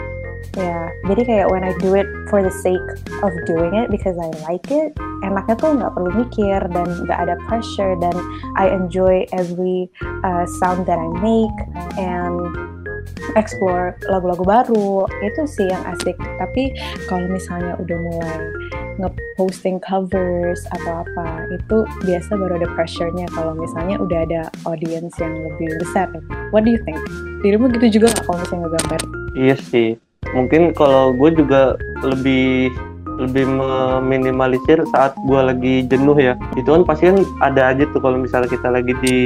Ya, 0.56 0.90
jadi 1.06 1.22
kayak 1.22 1.46
when 1.52 1.62
I 1.62 1.76
do 1.78 1.94
it 1.94 2.08
for 2.26 2.42
the 2.42 2.50
sake 2.50 2.82
of 3.22 3.30
doing 3.46 3.78
it 3.78 3.92
because 3.92 4.16
I 4.18 4.32
like 4.48 4.66
it, 4.72 4.90
enaknya 5.22 5.54
tuh 5.54 5.76
nggak 5.76 5.92
perlu 5.92 6.10
mikir 6.24 6.58
dan 6.72 6.88
nggak 7.04 7.18
ada 7.28 7.34
pressure 7.46 7.94
dan 8.00 8.16
I 8.56 8.72
enjoy 8.72 9.28
every 9.30 9.86
uh, 10.24 10.48
sound 10.58 10.88
that 10.88 10.98
I 10.98 11.10
make 11.20 11.58
and 12.00 12.48
explore 13.36 13.96
lagu-lagu 14.08 14.44
baru 14.44 15.04
itu 15.24 15.42
sih 15.46 15.68
yang 15.68 15.82
asik. 15.96 16.16
Tapi 16.38 16.74
kalau 17.06 17.28
misalnya 17.28 17.76
udah 17.80 17.98
mulai 17.98 18.38
nge-posting 18.98 19.78
covers 19.78 20.66
atau 20.74 21.06
apa 21.06 21.46
itu 21.54 21.86
biasa 22.02 22.34
baru 22.34 22.58
ada 22.58 22.68
pressure-nya 22.74 23.30
kalau 23.30 23.54
misalnya 23.54 23.96
udah 24.02 24.18
ada 24.26 24.42
audience 24.66 25.14
yang 25.22 25.34
lebih 25.46 25.70
besar. 25.78 26.10
What 26.50 26.66
do 26.66 26.74
you 26.74 26.82
think? 26.82 26.98
Dirimu 27.46 27.70
gitu 27.78 28.02
juga 28.02 28.10
nggak 28.10 28.24
kalau 28.26 28.38
misalnya 28.42 28.62
ngegambar? 28.66 29.00
Iya 29.38 29.56
sih. 29.70 29.88
Mungkin 30.34 30.74
kalau 30.74 31.14
gue 31.14 31.30
juga 31.38 31.78
lebih 32.02 32.74
lebih 33.18 33.50
meminimalisir 33.50 34.78
saat 34.94 35.14
gue 35.26 35.40
lagi 35.42 35.74
jenuh 35.90 36.14
ya. 36.18 36.38
Itu 36.54 36.74
kan 36.74 36.82
pasti 36.86 37.10
kan 37.10 37.18
ada 37.42 37.74
aja 37.74 37.86
tuh 37.90 37.98
kalau 38.02 38.18
misalnya 38.18 38.50
kita 38.50 38.70
lagi 38.70 38.94
di 39.02 39.16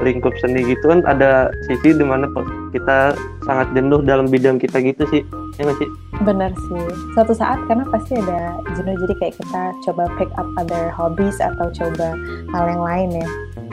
lingkup 0.00 0.32
seni 0.40 0.64
gitu 0.64 0.88
kan 0.88 1.04
ada 1.04 1.52
sisi 1.68 1.92
di 1.92 2.04
mana 2.04 2.26
kita 2.72 3.12
sangat 3.44 3.68
jenuh 3.76 4.00
dalam 4.00 4.26
bidang 4.26 4.56
kita 4.56 4.80
gitu 4.80 5.04
sih. 5.12 5.22
Ya 5.60 5.68
nggak 5.68 5.78
sih? 5.80 5.88
Benar 6.24 6.52
sih. 6.56 6.84
Suatu 7.16 7.32
saat 7.36 7.60
karena 7.68 7.84
pasti 7.88 8.16
ada 8.16 8.56
jenuh 8.76 8.96
jadi 9.06 9.14
kayak 9.20 9.34
kita 9.40 9.62
coba 9.88 10.08
pick 10.16 10.30
up 10.40 10.48
other 10.56 10.88
hobbies 10.92 11.36
atau 11.40 11.68
coba 11.72 12.16
hal 12.52 12.64
yang 12.68 12.82
lain 12.82 13.08
ya. 13.20 13.28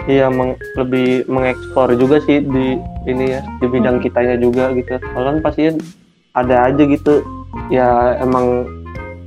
Iya, 0.07 0.25
meng- 0.31 0.59
lebih 0.79 1.27
mengekspor 1.27 1.91
juga 1.99 2.23
sih 2.23 2.39
di 2.39 2.79
ini 3.07 3.35
ya 3.35 3.41
di 3.59 3.67
bidang 3.67 3.99
kitanya 3.99 4.39
juga 4.39 4.71
gitu. 4.75 4.99
Kalau 4.99 5.25
kan 5.31 5.37
pasti 5.43 5.75
ada 6.35 6.71
aja 6.71 6.83
gitu. 6.87 7.23
Ya 7.67 8.15
emang 8.23 8.67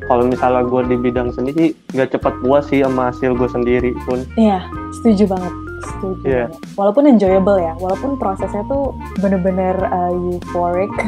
kalau 0.09 0.26
misalnya 0.26 0.64
gue 0.64 0.83
di 0.90 0.97
bidang 0.97 1.30
seni 1.37 1.52
sih 1.52 1.69
nggak 1.92 2.16
cepat 2.16 2.35
puas 2.40 2.64
sih 2.73 2.80
sama 2.80 3.12
hasil 3.12 3.37
gue 3.37 3.49
sendiri 3.52 3.92
pun. 4.09 4.25
Iya, 4.40 4.64
setuju 5.00 5.37
banget. 5.37 5.54
Setuju. 5.80 6.25
Banget. 6.25 6.50
Walaupun 6.76 7.04
enjoyable 7.08 7.58
ya, 7.58 7.72
walaupun 7.80 8.16
prosesnya 8.20 8.62
tuh 8.68 8.94
bener-bener 9.18 9.76
uh, 9.88 10.12
euphoric. 10.12 10.92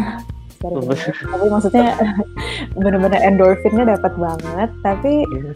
Sorry, 0.63 0.79
tapi 1.27 1.47
maksudnya 1.51 1.91
bener-bener 2.79 3.19
endorfinnya 3.19 3.99
dapat 3.99 4.15
banget, 4.15 4.71
tapi 4.87 5.27
Iya. 5.27 5.51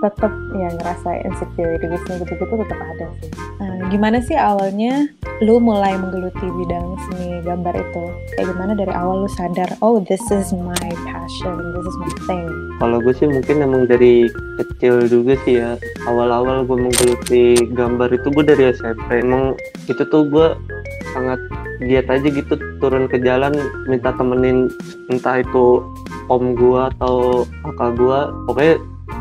Tetap 0.00 0.32
ya 0.56 0.68
ngerasa 0.80 1.10
insecurities 1.28 2.02
gitu-gitu 2.08 2.54
tetap 2.64 2.78
ada 2.80 3.06
sih. 3.20 3.30
Nah, 3.60 3.92
gimana 3.92 4.18
sih 4.24 4.36
awalnya 4.36 5.08
lu 5.44 5.60
mulai 5.60 5.96
menggeluti 5.96 6.48
bidang 6.48 6.96
seni 7.08 7.44
gambar 7.44 7.76
itu? 7.76 8.04
Kayak 8.36 8.46
gimana 8.56 8.72
dari 8.76 8.92
awal 8.96 9.24
lu 9.24 9.30
sadar, 9.36 9.68
oh 9.84 10.00
this 10.04 10.24
is 10.32 10.52
my 10.56 10.88
passion, 11.04 11.56
this 11.76 11.84
is 11.84 11.96
my 12.00 12.12
thing. 12.24 12.48
Kalau 12.80 12.96
gue 13.04 13.12
sih 13.12 13.28
mungkin 13.28 13.60
emang 13.60 13.84
dari 13.84 14.28
kecil 14.56 15.04
juga 15.08 15.36
sih 15.44 15.60
ya. 15.60 15.76
Awal-awal 16.08 16.64
gue 16.64 16.76
menggeluti 16.80 17.44
gambar 17.76 18.16
itu 18.16 18.32
gue 18.32 18.44
dari 18.44 18.72
SMP. 18.72 19.20
Emang 19.20 19.52
itu 19.84 20.00
tuh 20.00 20.24
gue 20.28 20.56
sangat 21.12 21.40
giat 21.84 22.08
aja 22.08 22.28
gitu 22.28 22.56
turun 22.80 23.08
ke 23.08 23.20
jalan 23.20 23.52
minta 23.88 24.12
temenin 24.16 24.72
entah 25.12 25.40
itu 25.40 25.84
om 26.32 26.56
gue 26.56 26.80
atau 26.96 27.44
kakak 27.68 28.00
gue. 28.00 28.18
Pokoknya 28.48 28.74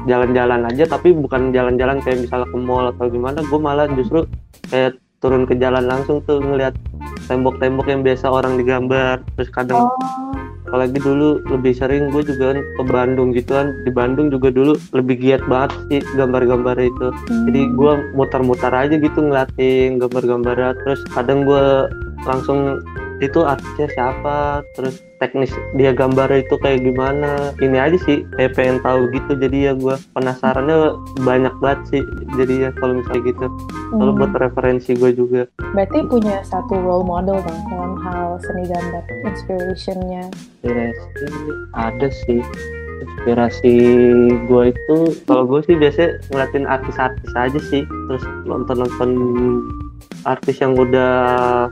jalan-jalan 0.08 0.66
aja 0.70 0.84
tapi 0.90 1.12
bukan 1.12 1.52
jalan-jalan 1.52 2.00
kayak 2.02 2.24
misalnya 2.24 2.48
ke 2.50 2.58
mall 2.58 2.90
atau 2.90 3.06
gimana. 3.10 3.40
Gue 3.46 3.60
malah 3.60 3.86
justru 3.94 4.26
kayak 4.70 4.98
turun 5.20 5.44
ke 5.44 5.56
jalan 5.60 5.84
langsung 5.84 6.24
tuh 6.24 6.40
ngeliat 6.40 6.74
tembok-tembok 7.28 7.88
yang 7.92 8.02
biasa 8.02 8.32
orang 8.32 8.56
digambar. 8.56 9.22
Terus 9.36 9.50
kadang 9.52 9.90
Oh, 9.90 10.20
apalagi 10.70 11.02
dulu 11.02 11.42
lebih 11.50 11.74
sering 11.74 12.14
gue 12.14 12.22
juga 12.22 12.54
kan 12.54 12.62
ke 12.62 12.84
Bandung 12.86 13.34
gitu 13.34 13.58
kan 13.58 13.74
di 13.82 13.90
Bandung 13.90 14.30
juga 14.30 14.54
dulu 14.54 14.78
lebih 14.94 15.18
giat 15.18 15.42
banget 15.50 15.74
sih 15.90 16.02
gambar-gambar 16.14 16.78
itu 16.78 17.10
jadi 17.50 17.62
hmm. 17.66 17.74
gue 17.74 17.94
muter-muter 18.14 18.70
aja 18.70 18.94
gitu 18.94 19.18
ngeliatin 19.18 19.98
gambar-gambarnya 19.98 20.78
terus 20.86 21.02
kadang 21.10 21.42
gue 21.42 21.90
langsung 22.22 22.78
itu 23.20 23.40
artisnya 23.44 23.88
siapa? 23.92 24.64
Terus 24.76 25.04
teknis 25.20 25.52
dia 25.76 25.92
gambar 25.92 26.32
itu 26.32 26.56
kayak 26.60 26.84
gimana? 26.84 27.52
Ini 27.60 27.78
aja 27.78 27.98
sih 28.08 28.24
kayak 28.40 28.56
pengen 28.56 28.80
tahu 28.80 29.12
gitu. 29.12 29.36
Jadi 29.36 29.58
ya 29.70 29.74
gue 29.76 29.96
penasarannya 30.16 30.96
banyak 31.24 31.54
banget 31.60 31.80
sih. 31.92 32.02
Jadi 32.40 32.68
ya 32.68 32.70
kalau 32.80 33.00
misalnya 33.00 33.24
gitu. 33.28 33.46
Kalau 33.90 34.12
Hmm. 34.16 34.20
buat 34.22 34.34
referensi 34.38 34.92
gue 34.96 35.12
juga. 35.14 35.42
Berarti 35.76 36.00
punya 36.08 36.40
satu 36.48 36.78
role 36.80 37.04
model 37.04 37.42
dong 37.44 37.62
dalam 37.68 37.94
hal 38.02 38.40
seni 38.42 38.64
gambar, 38.70 39.04
inspirationnya. 39.28 40.24
inspirasi 40.60 41.26
ada 41.76 42.08
sih. 42.12 42.42
Inspirasi 43.00 43.74
gue 44.48 44.64
itu 44.76 44.98
kalau 45.24 45.44
gue 45.48 45.64
sih 45.68 45.76
biasanya 45.76 46.20
ngeliatin 46.32 46.66
artis-artis 46.68 47.32
aja 47.36 47.60
sih. 47.72 47.84
Terus 47.84 48.24
nonton-nonton 48.48 49.10
artis 50.28 50.60
yang 50.60 50.76
udah 50.76 51.68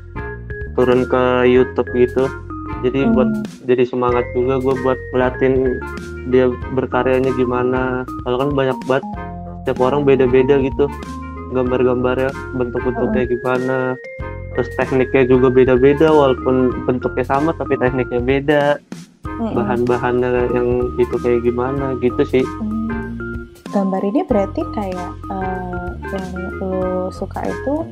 turun 0.77 1.10
ke 1.10 1.50
YouTube 1.50 1.89
gitu. 1.98 2.29
Jadi 2.86 3.10
Hmm. 3.10 3.17
buat 3.17 3.29
jadi 3.65 3.84
semangat 3.89 4.24
juga 4.38 4.62
gue 4.62 4.75
buat 4.86 5.00
ngeliatin 5.12 5.81
dia 6.29 6.48
berkaryanya 6.77 7.34
gimana. 7.34 8.05
Kalau 8.24 8.38
kan 8.38 8.50
banyak 8.53 8.77
banget 8.86 9.05
setiap 9.65 9.79
orang 9.81 10.05
beda-beda 10.05 10.62
gitu. 10.62 10.86
Gambar-gambarnya 11.51 12.29
bentuk-bentuknya 12.53 13.24
gimana. 13.25 13.77
Terus 14.53 14.69
tekniknya 14.77 15.24
juga 15.25 15.48
beda-beda 15.50 16.13
walaupun 16.13 16.86
bentuknya 16.86 17.25
sama 17.25 17.51
tapi 17.57 17.75
tekniknya 17.81 18.22
beda. 18.22 18.63
Mm-mm. 19.38 19.53
bahan-bahannya 19.53 20.50
yang 20.50 20.98
itu 20.98 21.13
kayak 21.22 21.46
gimana 21.46 21.93
gitu 22.01 22.25
sih. 22.25 22.41
Hmm. 22.57 23.46
Gambar 23.69 24.01
ini 24.01 24.25
berarti 24.25 24.65
kayak 24.74 25.12
eh, 25.29 25.89
yang 26.10 26.27
lo 26.57 27.13
suka 27.13 27.46
itu 27.46 27.86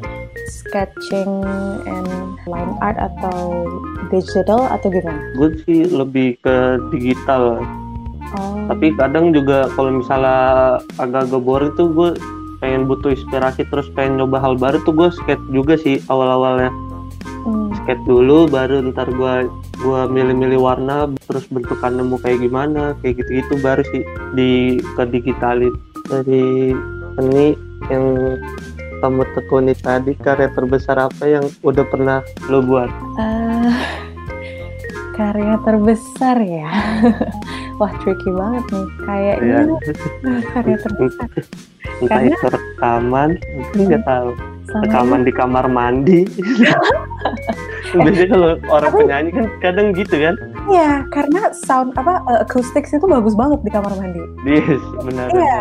sketching 0.48 1.44
and 1.86 2.10
line 2.46 2.74
art 2.80 2.96
atau 2.96 3.66
digital 4.08 4.70
atau 4.70 4.88
gimana? 4.88 5.20
gue 5.36 5.50
sih 5.64 5.80
lebih 5.88 6.38
ke 6.40 6.56
digital 6.90 7.62
Oh. 8.36 8.58
tapi 8.68 8.90
kadang 8.98 9.32
juga 9.32 9.70
kalau 9.78 10.02
misalnya 10.02 10.36
agak-agak 10.98 11.40
boring 11.40 11.72
tuh 11.78 11.88
gue 11.88 12.10
pengen 12.58 12.84
butuh 12.84 13.14
inspirasi 13.14 13.64
terus 13.70 13.86
pengen 13.94 14.18
nyoba 14.18 14.42
hal 14.42 14.58
baru 14.58 14.82
tuh 14.82 14.92
gue 14.92 15.14
skate 15.14 15.46
juga 15.54 15.78
sih 15.78 16.02
awal-awalnya 16.10 16.74
Hmm. 17.46 17.70
skate 17.78 18.02
dulu 18.04 18.50
baru 18.50 18.82
ntar 18.90 19.06
gue 19.06 19.34
gua 19.78 20.10
milih-milih 20.10 20.58
warna 20.58 21.06
terus 21.30 21.46
bentukan 21.46 21.94
nemu 21.94 22.18
kayak 22.18 22.42
gimana 22.42 22.98
kayak 23.00 23.22
gitu-gitu 23.22 23.62
baru 23.62 23.86
sih 23.94 24.02
di 24.34 24.50
ke 24.82 25.04
digitalin 25.06 25.70
dari 26.10 26.74
seni 27.14 27.54
yang 27.88 28.06
kamu 29.06 29.22
tekuni 29.32 29.74
tadi 29.76 30.18
karya 30.18 30.50
terbesar 30.50 30.98
apa 31.00 31.24
yang 31.24 31.46
udah 31.62 31.86
pernah 31.86 32.20
lo 32.50 32.58
buat 32.60 32.90
Eh, 33.16 33.74
karya 35.14 35.62
terbesar 35.62 36.42
ya. 36.42 36.74
Wah 37.80 37.92
tricky 37.98 38.28
banget 38.30 38.66
nih. 38.68 38.86
Kayaknya 39.00 39.62
ya 39.62 40.42
karya 40.50 40.78
terbesar. 40.80 41.28
entah 41.96 42.18
Karena- 42.18 42.34
itu 42.34 42.48
rekaman 42.50 43.30
mungkin 43.38 43.80
nggak 43.86 44.04
tahu 44.04 44.30
Selama 44.66 44.82
rekaman 44.82 45.20
di 45.22 45.32
kamar 45.32 45.66
mandi 45.70 46.20
biasanya 47.96 48.28
kalau 48.28 48.50
orang 48.68 48.92
penyanyi 48.92 49.30
kan 49.32 49.46
kadang 49.62 49.88
gitu 49.94 50.16
kan 50.18 50.36
Iya, 50.66 51.06
karena 51.08 51.54
sound 51.56 51.94
apa 51.94 52.20
uh, 52.26 52.42
acoustics 52.42 52.90
itu 52.90 53.06
bagus 53.06 53.32
banget 53.32 53.62
di 53.62 53.70
kamar 53.70 53.94
mandi. 53.94 54.20
yes 54.44 54.82
benar 55.00 55.30
Iya. 55.30 55.60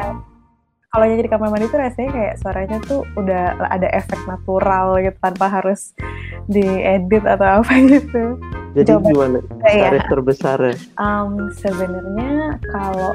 Kalau 0.95 1.11
nyanyi 1.11 1.27
di 1.27 1.33
kamar 1.35 1.51
mandi 1.51 1.67
tuh 1.75 1.83
rasanya 1.83 2.11
kayak 2.15 2.35
suaranya 2.39 2.79
tuh 2.87 3.03
udah 3.19 3.59
ada 3.67 3.91
efek 3.91 4.21
natural 4.31 5.03
gitu 5.03 5.19
tanpa 5.19 5.51
harus 5.51 5.91
diedit 6.47 7.27
atau 7.27 7.59
apa 7.59 7.75
gitu. 7.91 8.39
Jadi 8.79 8.91
Coba. 8.95 9.07
gimana? 9.11 9.39
Iya. 9.67 9.91
Tarif 9.91 10.07
terbesarnya? 10.07 10.75
Um, 11.03 11.51
sebenarnya 11.59 12.63
kalau 12.71 13.11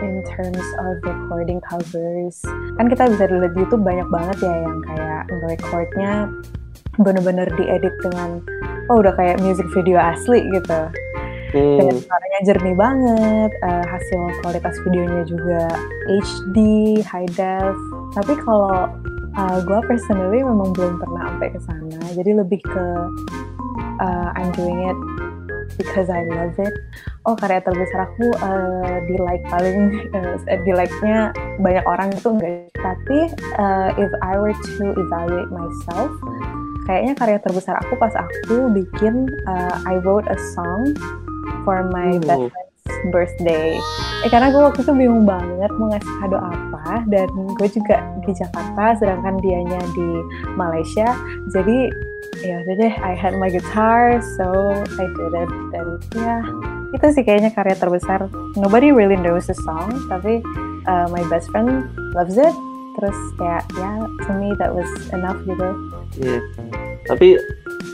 in 0.00 0.24
terms 0.24 0.66
of 0.80 1.04
recording 1.04 1.60
covers, 1.60 2.40
kan 2.80 2.88
kita 2.88 3.12
bisa 3.12 3.28
lihat 3.28 3.52
di 3.52 3.60
YouTube 3.60 3.84
banyak 3.84 4.08
banget 4.08 4.48
ya 4.48 4.54
yang 4.64 4.78
kayak 4.88 5.22
recordnya 5.44 6.12
bener-bener 6.96 7.46
diedit 7.60 7.92
dengan 8.00 8.40
oh 8.88 9.04
udah 9.04 9.12
kayak 9.20 9.36
music 9.44 9.68
video 9.76 10.00
asli 10.00 10.48
gitu. 10.48 10.80
Dan 11.54 11.88
Hmm. 11.88 12.00
suaranya 12.04 12.40
jernih 12.44 12.76
banget, 12.76 13.50
eh, 13.64 13.84
hasil 13.88 14.20
kualitas 14.44 14.76
videonya 14.84 15.22
juga 15.24 15.62
HD, 16.06 16.56
high 17.02 17.30
def. 17.32 17.76
Tapi 18.12 18.36
kalau 18.44 18.90
gue 19.38 19.80
personally 19.86 20.42
memang 20.42 20.74
belum 20.74 20.98
pernah 20.98 21.30
sampai 21.30 21.54
ke 21.54 21.60
sana, 21.62 22.00
jadi 22.10 22.42
lebih 22.42 22.58
ke 22.58 22.86
uh, 24.02 24.28
I'm 24.34 24.50
doing 24.58 24.82
it 24.90 24.98
because 25.76 26.10
I 26.10 26.24
love 26.26 26.58
it. 26.58 26.74
Oh 27.28 27.36
karya 27.36 27.60
terbesar 27.60 28.08
aku 28.08 28.26
eh, 28.34 28.96
di 29.06 29.16
like 29.20 29.44
paling 29.52 30.10
eh, 30.16 30.58
di 30.64 30.72
like-nya 30.72 31.30
banyak 31.60 31.84
orang 31.84 32.10
itu 32.14 32.28
enggak. 32.34 32.72
Tapi 32.78 33.18
eh, 33.36 33.90
if 34.00 34.10
I 34.24 34.34
were 34.40 34.56
to 34.56 34.84
evaluate 34.96 35.52
myself, 35.52 36.10
kayaknya 36.88 37.14
karya 37.14 37.38
terbesar 37.38 37.78
aku 37.84 37.94
pas 38.00 38.14
aku 38.16 38.72
bikin 38.72 39.28
eh, 39.46 39.74
I 39.86 40.00
wrote 40.02 40.26
a 40.26 40.38
song 40.56 40.96
for 41.62 41.86
my 41.88 42.16
Oh. 42.28 42.48
best 42.48 42.48
friend's 42.48 43.06
birthday. 43.12 43.70
Eh 44.24 44.28
karena 44.28 44.50
gue 44.50 44.58
waktu 44.58 44.80
itu 44.82 44.92
bingung 44.92 45.22
banget 45.22 45.70
mau 45.76 45.92
ngasih 45.92 46.14
kado 46.18 46.38
apa 46.40 47.06
dan 47.06 47.28
gue 47.54 47.68
juga 47.70 47.96
di 48.24 48.32
Jakarta 48.32 48.98
sedangkan 48.98 49.38
dianya 49.38 49.78
di 49.92 50.08
Malaysia. 50.54 51.14
Jadi 51.52 51.92
ya 52.42 52.62
udah 52.62 52.74
deh 52.76 52.94
I 53.02 53.12
had 53.14 53.34
my 53.36 53.50
guitar 53.50 54.18
so 54.38 54.46
I 54.98 55.04
did 55.06 55.32
it 55.34 55.50
dan 55.70 55.86
ya 56.14 56.36
itu 56.88 57.06
sih 57.12 57.22
kayaknya 57.22 57.52
karya 57.52 57.76
terbesar. 57.76 58.26
Nobody 58.56 58.90
really 58.90 59.16
knows 59.16 59.46
the 59.46 59.54
song 59.54 59.92
tapi 60.08 60.40
uh, 60.88 61.06
my 61.12 61.22
best 61.28 61.52
friend 61.52 61.86
loves 62.16 62.34
it. 62.34 62.54
Terus 62.98 63.14
kayak 63.38 63.62
ya 63.78 63.90
to 64.26 64.30
me 64.34 64.50
that 64.58 64.74
was 64.74 64.90
enough 65.14 65.38
gitu. 65.46 65.68
Iya. 66.18 66.40
Tapi 67.06 67.38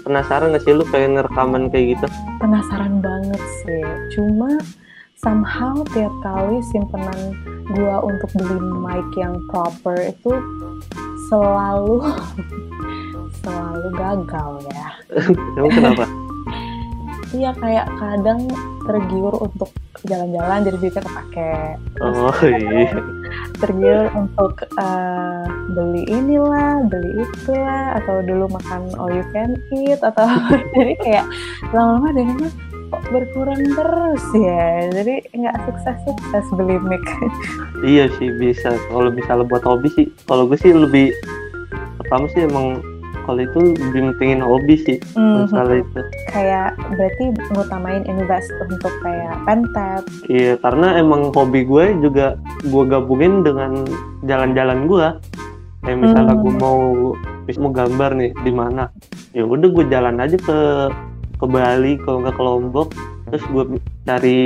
penasaran 0.05 0.53
gak 0.53 0.63
sih 0.65 0.73
lu 0.77 0.85
pengen 0.93 1.21
ngerekaman 1.21 1.73
kayak 1.73 1.97
gitu? 1.97 2.07
penasaran 2.39 3.01
banget 3.01 3.43
sih. 3.65 3.85
Cuma 4.13 4.61
somehow 5.17 5.81
tiap 5.97 6.13
kali 6.21 6.61
simpenan 6.69 7.33
gua 7.73 8.05
untuk 8.05 8.29
beli 8.37 8.61
mic 8.61 9.09
yang 9.17 9.41
proper 9.49 9.97
itu 10.13 10.33
selalu 11.33 12.05
selalu 13.41 13.89
gagal 13.97 14.51
ya. 14.69 14.89
Emang 15.57 15.73
kenapa? 15.73 16.05
Iya 17.35 17.51
kayak 17.59 17.87
kadang 17.99 18.47
tergiur 18.87 19.35
untuk 19.43 19.75
jalan-jalan 20.07 20.63
jadi 20.63 20.77
duitnya 20.79 21.03
kepake. 21.03 21.55
Terus 21.99 22.15
Oh 22.15 22.39
iya. 22.47 22.95
tergiur 23.63 24.07
untuk 24.15 24.63
eh, 24.79 25.45
beli 25.75 26.07
inilah, 26.07 26.87
beli 26.87 27.27
itulah, 27.27 27.99
atau 27.99 28.23
dulu 28.23 28.47
makan 28.55 28.87
all 29.01 29.11
you 29.11 29.27
can 29.35 29.59
eat 29.75 29.99
atau 29.99 30.31
jadi 30.79 30.95
kayak 31.03 31.27
lama-lama 31.75 32.15
dananya 32.15 32.49
kok 32.95 33.03
berkurang 33.11 33.63
terus 33.75 34.25
ya. 34.39 34.87
Jadi 34.95 35.15
nggak 35.35 35.57
sukses-sukses 35.67 36.45
beli 36.55 36.79
mic. 36.87 37.03
Iya 37.83 38.07
sih 38.21 38.31
bisa. 38.39 38.79
Kalau 38.87 39.11
misalnya 39.11 39.49
buat 39.51 39.67
hobi 39.67 39.91
sih, 39.99 40.07
kalau 40.31 40.47
gue 40.47 40.59
sih 40.61 40.71
lebih 40.71 41.11
pertama 41.99 42.31
sih 42.31 42.47
emang 42.47 42.79
kalau 43.25 43.41
itu 43.41 43.61
pentingin 43.91 44.41
hobi 44.41 44.75
sih 44.79 44.99
Mhm. 45.17 45.49
masalah 45.49 45.77
itu. 45.81 46.01
Kayak 46.31 46.69
berarti 46.93 47.25
ngutamain 47.51 48.05
invest 48.05 48.51
untuk 48.61 48.93
kayak 49.01 49.35
pentap. 49.45 50.03
Iya 50.29 50.55
karena 50.61 50.97
emang 50.97 51.33
hobi 51.33 51.65
gue 51.65 51.85
juga 52.01 52.37
gue 52.63 52.85
gabungin 52.85 53.43
dengan 53.43 53.83
jalan-jalan 54.23 54.87
gue. 54.87 55.09
Kayak 55.85 55.99
misalnya 56.01 56.35
gue 56.37 56.53
Hmm. 56.53 56.63
mau 56.63 56.79
mau 57.45 57.71
gambar 57.71 58.11
nih 58.17 58.33
di 58.41 58.49
mana, 58.49 58.89
ya 59.37 59.45
udah 59.45 59.69
gue 59.69 59.85
jalan 59.87 60.17
aja 60.17 60.37
ke 60.37 60.59
ke 61.35 61.45
Bali 61.45 62.01
kalau 62.01 62.25
nggak 62.25 62.33
ke 62.33 62.43
Lombok, 62.43 62.89
terus 63.29 63.45
gue 63.53 63.65
cari 64.03 64.41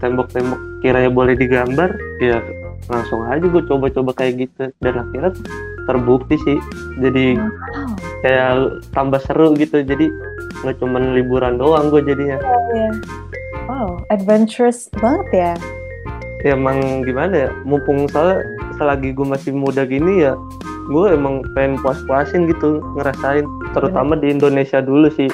tembok-tembok 0.00 0.56
kiranya 0.80 1.12
boleh 1.12 1.36
digambar, 1.36 1.92
ya 2.16 2.40
langsung 2.88 3.28
aja 3.28 3.44
gue 3.44 3.62
coba-coba 3.68 4.16
kayak 4.16 4.48
gitu 4.48 4.72
dan 4.80 4.94
akhirnya 4.96 5.36
terbukti 5.84 6.40
sih. 6.40 6.56
Jadi 6.96 7.36
Wow. 7.36 7.79
Kayak 8.22 8.82
tambah 8.92 9.20
seru 9.24 9.52
gitu. 9.56 9.80
Jadi 9.84 10.08
nggak 10.64 10.76
cuman 10.80 11.16
liburan 11.16 11.56
doang 11.56 11.88
gue 11.88 12.02
jadinya. 12.04 12.38
Iya. 12.74 12.90
Wow, 13.70 14.02
adventurous 14.10 14.90
banget 14.98 15.28
ya. 15.30 15.52
ya 16.40 16.56
emang 16.56 17.04
gimana 17.04 17.46
ya 17.46 17.50
mumpung 17.68 18.08
soalnya 18.08 18.40
selagi 18.80 19.12
gue 19.12 19.28
masih 19.28 19.52
muda 19.52 19.84
gini 19.84 20.24
ya 20.24 20.32
gue 20.90 21.06
emang 21.14 21.46
pengen 21.54 21.78
puas-puasin 21.78 22.50
gitu 22.50 22.82
ngerasain 22.98 23.46
terutama 23.76 24.18
di 24.18 24.34
Indonesia 24.34 24.82
dulu 24.82 25.06
sih 25.14 25.30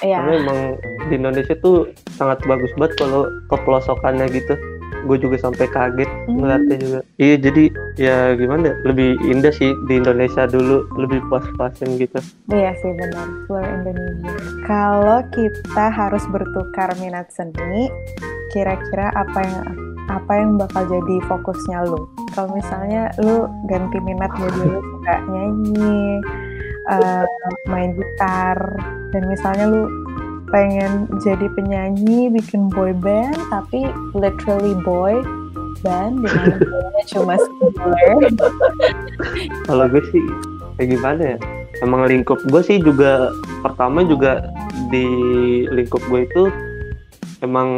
Iya. 0.00 0.16
karena 0.18 0.32
emang 0.40 0.58
di 1.06 1.14
Indonesia 1.14 1.54
tuh 1.56 1.76
sangat 2.10 2.40
bagus 2.44 2.72
banget 2.74 2.96
kalau 2.96 3.22
ke 3.46 3.56
pelosokannya 3.60 4.26
gitu 4.30 4.54
gue 5.00 5.16
juga 5.16 5.36
sampai 5.40 5.64
kaget 5.66 6.10
Hmm. 6.28 6.36
ngeliatnya 6.38 6.76
juga 6.76 7.00
iya 7.16 7.34
jadi 7.36 7.64
ya 7.96 8.16
gimana 8.34 8.68
ya, 8.68 8.74
lebih 8.84 9.16
indah 9.22 9.48
sih 9.50 9.72
di 9.88 9.96
Indonesia 9.96 10.44
dulu 10.44 10.84
lebih 10.94 11.24
puas-puasin 11.26 11.96
gitu 11.96 12.20
Iya 12.48 12.76
sih 12.76 12.92
benar, 12.92 13.24
Flower 13.44 13.64
Indonesia. 13.80 14.32
Kalau 14.64 15.18
kita 15.30 15.86
harus 15.88 16.20
bertukar 16.28 16.92
minat 16.98 17.32
seni, 17.32 17.88
kira-kira 18.50 19.08
apa 19.14 19.40
yang 19.40 19.64
apa 20.06 20.32
yang 20.34 20.58
bakal 20.58 20.82
jadi 20.84 21.16
fokusnya 21.24 21.86
lu? 21.86 22.04
Kalau 22.34 22.50
misalnya 22.52 23.08
lu 23.18 23.46
ganti 23.66 23.98
minat 24.00 24.30
jadi 24.34 24.60
lu 24.66 24.78
suka 24.82 25.14
nyanyi, 25.30 26.18
eh, 26.90 27.26
main 27.70 27.94
gitar, 27.94 28.58
dan 29.14 29.22
misalnya 29.30 29.66
lu 29.70 29.82
pengen 30.50 31.06
jadi 31.22 31.46
penyanyi, 31.54 32.26
bikin 32.34 32.66
boy 32.74 32.90
band, 32.98 33.38
tapi 33.54 33.86
literally 34.18 34.74
boy 34.82 35.22
band, 35.86 36.26
boynya 36.70 37.02
cuma 37.06 37.34
singular. 37.38 38.28
kalau 39.64 39.86
gue 39.86 40.02
sih 40.10 40.24
kayak 40.76 40.96
gimana 40.96 41.22
ya 41.22 41.38
emang 41.84 42.08
lingkup 42.08 42.40
gue 42.48 42.62
sih 42.64 42.80
juga 42.80 43.32
pertama 43.60 44.04
juga 44.04 44.48
di 44.88 45.06
lingkup 45.68 46.00
gue 46.08 46.24
itu 46.24 46.42
emang 47.40 47.68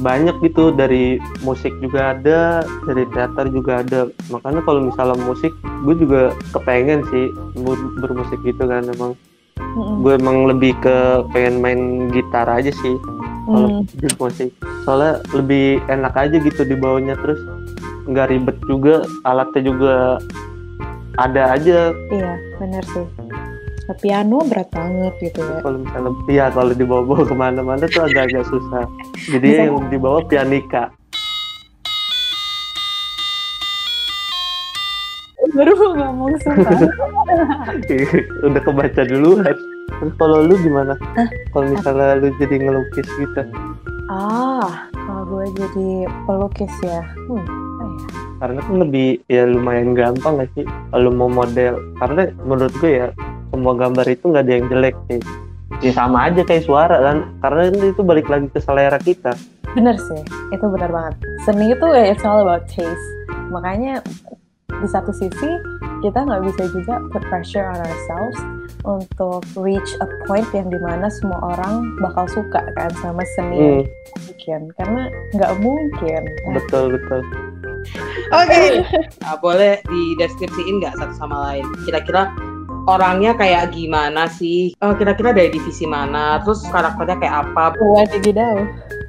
banyak 0.00 0.36
gitu 0.44 0.72
dari 0.72 1.20
musik 1.44 1.72
juga 1.80 2.16
ada 2.16 2.64
dari 2.84 3.04
teater 3.12 3.48
juga 3.52 3.80
ada. 3.84 4.08
Makanya 4.28 4.60
kalau 4.64 4.80
misalnya 4.84 5.16
musik 5.24 5.52
gue 5.84 5.94
juga 5.96 6.32
kepengen 6.52 7.04
sih 7.08 7.32
ber- 7.60 7.92
bermusik 8.00 8.40
gitu 8.44 8.64
kan 8.64 8.84
emang. 8.88 9.12
Mm-mm. 9.60 10.02
gue 10.02 10.18
emang 10.18 10.50
lebih 10.50 10.74
ke 10.82 11.22
pengen 11.30 11.62
main 11.62 12.10
gitar 12.10 12.48
aja 12.48 12.72
sih 12.74 12.96
kalau 13.46 13.84
di 13.86 14.08
musik. 14.18 14.50
Soalnya 14.82 15.22
lebih 15.36 15.78
enak 15.86 16.16
aja 16.16 16.36
gitu 16.42 16.64
dibawanya 16.64 17.14
terus 17.20 17.38
nggak 18.08 18.34
ribet 18.34 18.56
juga 18.66 19.06
alatnya 19.22 19.62
juga 19.62 19.94
ada 21.20 21.54
aja. 21.54 21.92
Iya, 22.10 22.32
benar 22.58 22.82
sih. 22.90 23.06
Piano 23.96 24.38
berat 24.46 24.68
banget 24.70 25.14
gitu 25.20 25.40
ya. 25.40 25.58
kalau 25.60 25.78
misalnya 25.82 26.12
iya 26.28 26.46
kalau 26.50 26.72
dibawa-bawa 26.72 27.22
ke 27.26 27.34
mana-mana 27.34 27.84
tuh 27.86 28.02
agak-agak 28.04 28.44
susah 28.46 28.84
jadi 29.28 29.46
Bisa- 29.46 29.62
yang 29.66 29.86
dibawa 29.88 30.18
pianika 30.24 30.90
Baru 35.50 35.74
mau 35.74 35.90
ngomong 35.98 36.38
sumpah. 36.46 36.78
udah 38.46 38.62
kebaca 38.62 39.02
duluan 39.02 39.54
terus 39.98 40.14
kalau 40.14 40.46
lu 40.46 40.54
gimana 40.62 40.94
kalau 41.50 41.66
misalnya 41.74 42.22
lu 42.22 42.30
jadi 42.38 42.56
ngelukis 42.62 43.08
gitu 43.18 43.42
ah, 44.06 44.86
kalau 44.94 45.22
gue 45.26 45.44
jadi 45.58 45.88
pelukis 46.24 46.70
ya. 46.82 47.02
Hmm, 47.26 47.42
ya? 47.42 47.44
Karena 48.40 48.64
kan 48.64 48.74
lebih 48.80 49.20
ya 49.28 49.44
lumayan 49.44 49.92
gampang 49.92 50.40
gak 50.40 50.50
sih 50.56 50.64
kalau 50.64 51.12
mau 51.12 51.28
model. 51.28 51.76
Karena 52.00 52.32
menurut 52.40 52.72
gue 52.80 52.92
ya 53.04 53.08
semua 53.52 53.76
gambar 53.76 54.06
itu 54.08 54.24
nggak 54.32 54.44
ada 54.48 54.52
yang 54.56 54.66
jelek 54.72 54.96
sih. 55.12 55.20
Ya 55.84 55.92
sama 55.92 56.32
aja 56.32 56.40
kayak 56.42 56.64
suara 56.64 56.96
kan. 57.04 57.16
Karena 57.44 57.68
itu 57.68 58.00
balik 58.00 58.26
lagi 58.32 58.48
ke 58.48 58.58
selera 58.58 58.96
kita. 58.96 59.36
Bener 59.76 59.94
sih, 60.00 60.20
itu 60.50 60.66
benar 60.66 60.90
banget. 60.90 61.14
Seni 61.46 61.70
itu 61.70 61.86
ya 61.94 62.10
it's 62.10 62.24
all 62.24 62.42
about 62.42 62.64
taste. 62.66 63.06
Makanya 63.52 64.00
di 64.66 64.88
satu 64.88 65.12
sisi 65.12 65.50
kita 66.00 66.24
nggak 66.24 66.42
bisa 66.48 66.64
juga 66.72 66.96
put 67.12 67.20
pressure 67.28 67.68
on 67.68 67.76
ourselves 67.76 68.40
untuk 68.88 69.44
reach 69.60 69.92
a 70.00 70.08
point 70.24 70.48
yang 70.56 70.72
di 70.72 70.80
mana 70.80 71.12
semua 71.12 71.36
orang 71.52 71.84
bakal 72.00 72.24
suka 72.32 72.64
kan 72.72 72.88
sama 73.04 73.20
seni 73.36 73.84
Hmm, 73.84 73.84
bikin. 74.32 74.72
Karena 74.80 75.12
nggak 75.36 75.52
mungkin. 75.60 76.22
Betul 76.56 76.96
betul 76.96 77.49
Oke. 78.30 78.84
Nah, 79.24 79.34
boleh 79.40 79.80
dideskripsiin 79.88 80.80
nggak 80.80 80.96
satu 81.00 81.14
sama 81.16 81.36
lain? 81.50 81.66
Kira-kira 81.88 82.30
orangnya 82.86 83.34
kayak 83.36 83.74
gimana 83.74 84.30
sih? 84.30 84.72
Eh, 84.78 84.94
kira-kira 84.96 85.34
dari 85.34 85.50
divisi 85.52 85.84
mana? 85.84 86.40
Terus 86.44 86.64
karakternya 86.68 87.16
kayak 87.20 87.36
apa? 87.48 87.74
Wadidaw. 87.78 88.56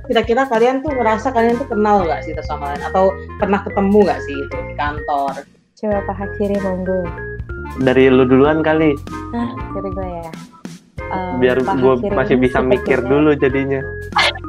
Kira-kira 0.10 0.44
kalian 0.50 0.84
tuh 0.84 0.92
ngerasa 0.92 1.32
kalian 1.32 1.56
tuh 1.56 1.68
kenal 1.72 2.04
nggak 2.04 2.26
sih 2.26 2.34
satu 2.36 2.58
sama 2.58 2.74
lain? 2.74 2.84
Atau 2.92 3.14
pernah 3.40 3.64
ketemu 3.64 3.98
nggak 4.04 4.22
sih 4.26 4.36
itu 4.36 4.58
di 4.68 4.76
kantor? 4.76 5.34
Coba 5.82 5.98
Pak 6.06 6.16
Hakiri 6.20 6.58
monggo. 6.62 7.02
Dari 7.80 8.12
lu 8.12 8.28
duluan 8.28 8.60
kali, 8.60 8.92
Nah, 9.32 9.56
dari 9.72 9.90
gue 9.96 10.08
ya. 10.20 10.30
Um, 11.12 11.40
biar 11.40 11.58
gue 11.64 11.94
masih 12.12 12.36
bisa 12.36 12.60
mikir 12.60 13.00
dulu 13.04 13.32
jadinya. 13.36 13.80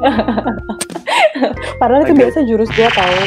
Padahal 1.80 2.06
itu 2.06 2.14
biasa 2.18 2.38
jurus 2.46 2.70
gue 2.74 2.86
tahu. 2.86 3.18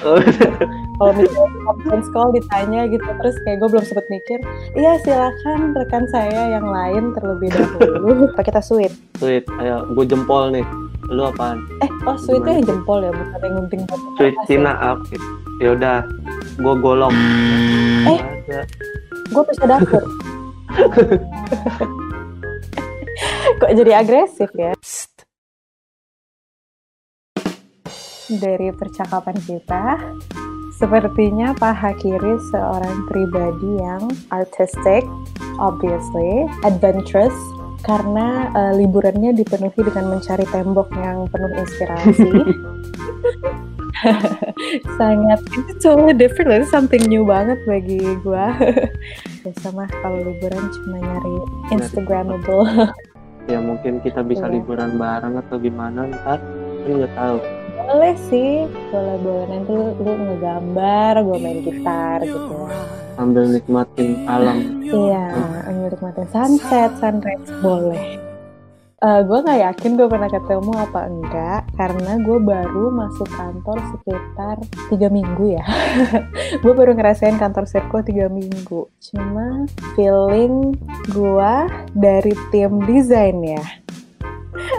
Kalau 0.00 1.12
misalnya 1.16 1.48
conference 1.64 2.08
call 2.12 2.28
ditanya 2.36 2.84
gitu 2.88 3.04
terus 3.04 3.36
kayak 3.44 3.64
gue 3.64 3.68
belum 3.72 3.84
sempet 3.84 4.06
mikir, 4.12 4.38
iya 4.76 5.00
silakan 5.00 5.72
rekan 5.72 6.04
saya 6.12 6.56
yang 6.60 6.68
lain 6.68 7.16
terlebih 7.16 7.48
dahulu. 7.52 8.28
Apa 8.36 8.42
kita 8.44 8.60
sweet? 8.60 8.92
Sweet, 9.16 9.48
ayo 9.60 9.88
gue 9.96 10.04
jempol 10.04 10.52
nih. 10.52 10.64
Lu 11.10 11.26
apaan? 11.26 11.58
Eh, 11.82 11.90
oh 12.06 12.14
sweetnya 12.14 12.62
yang 12.62 12.66
jempol 12.70 13.02
ya, 13.02 13.10
bukan 13.10 13.40
yang 13.42 13.54
gunting 13.58 13.82
Sweet 14.14 14.36
Cina 14.46 14.78
oke. 14.94 15.16
Yaudah, 15.58 16.06
gue 16.54 16.74
golok. 16.78 17.10
Eh. 18.06 18.20
Gue 19.34 19.42
bisa 19.50 19.64
dapur. 19.66 20.04
Kok 23.60 23.72
jadi 23.76 23.92
agresif 24.00 24.48
ya? 24.56 24.72
Dari 28.30 28.70
percakapan 28.70 29.34
kita, 29.42 29.98
sepertinya 30.78 31.50
Pak 31.58 31.74
Hakiri 31.74 32.38
seorang 32.54 33.10
pribadi 33.10 33.82
yang 33.82 34.06
artistic, 34.30 35.02
obviously, 35.58 36.46
adventurous, 36.62 37.34
karena 37.82 38.46
eh, 38.54 38.72
liburannya 38.78 39.34
dipenuhi 39.34 39.82
dengan 39.82 40.14
mencari 40.14 40.46
tembok 40.46 40.94
yang 41.02 41.26
penuh 41.26 41.50
inspirasi. 41.58 42.30
Sangat, 44.96 45.40
itu 45.50 45.72
totally 45.82 46.14
different, 46.14 46.62
itu 46.62 46.68
something 46.70 47.02
new 47.10 47.26
banget 47.26 47.58
bagi 47.66 47.98
gua. 48.22 48.54
Biasa 49.42 49.74
mah 49.74 49.90
kalau 50.00 50.22
liburan 50.22 50.70
cuma 50.70 50.96
nyari 51.02 51.36
Instagramable. 51.74 52.94
Ya 53.50 53.58
mungkin 53.58 53.98
kita 54.00 54.22
bisa 54.22 54.46
Iya. 54.46 54.54
liburan 54.62 54.94
bareng 54.94 55.34
atau 55.34 55.58
gimana 55.58 56.06
ntar. 56.06 56.38
Kan 56.86 56.92
nggak 56.94 57.12
tahu. 57.18 57.59
Boleh 57.74 58.14
sih, 58.30 58.66
boleh 58.90 59.16
boleh 59.22 59.44
nanti 59.50 59.72
lu, 59.72 59.88
lu 59.98 60.12
ngegambar, 60.14 61.14
gue 61.22 61.36
main 61.38 61.58
gitar 61.62 62.18
gitu. 62.22 62.66
Sambil 63.14 63.44
nikmatin 63.52 64.24
alam. 64.24 64.82
Iya, 64.82 65.26
nikmatin 65.90 66.26
sunset, 66.30 66.90
sunrise 66.98 67.50
boleh. 67.60 68.18
gue 69.00 69.38
nggak 69.40 69.60
yakin 69.64 69.96
gue 69.96 70.12
pernah 70.12 70.28
ketemu 70.28 70.72
apa 70.76 71.00
enggak 71.08 71.60
karena 71.72 72.20
gue 72.20 72.36
baru 72.36 72.92
masuk 72.92 73.32
kantor 73.32 73.80
sekitar 73.96 74.60
tiga 74.92 75.08
minggu 75.08 75.56
ya 75.56 75.64
gue 76.62 76.72
baru 76.76 76.92
ngerasain 76.92 77.40
kantor 77.40 77.64
Sirko 77.64 78.04
tiga 78.04 78.28
minggu 78.28 78.92
cuma 79.00 79.64
feeling 79.96 80.76
gue 81.16 81.54
dari 81.96 82.36
tim 82.52 82.84
desain 82.84 83.40
ya 83.40 83.64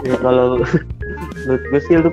Ya 0.06 0.16
kalau 0.18 0.58
menurut 1.42 1.62
gue 1.70 1.80
sih 1.86 1.96
lu 1.98 2.10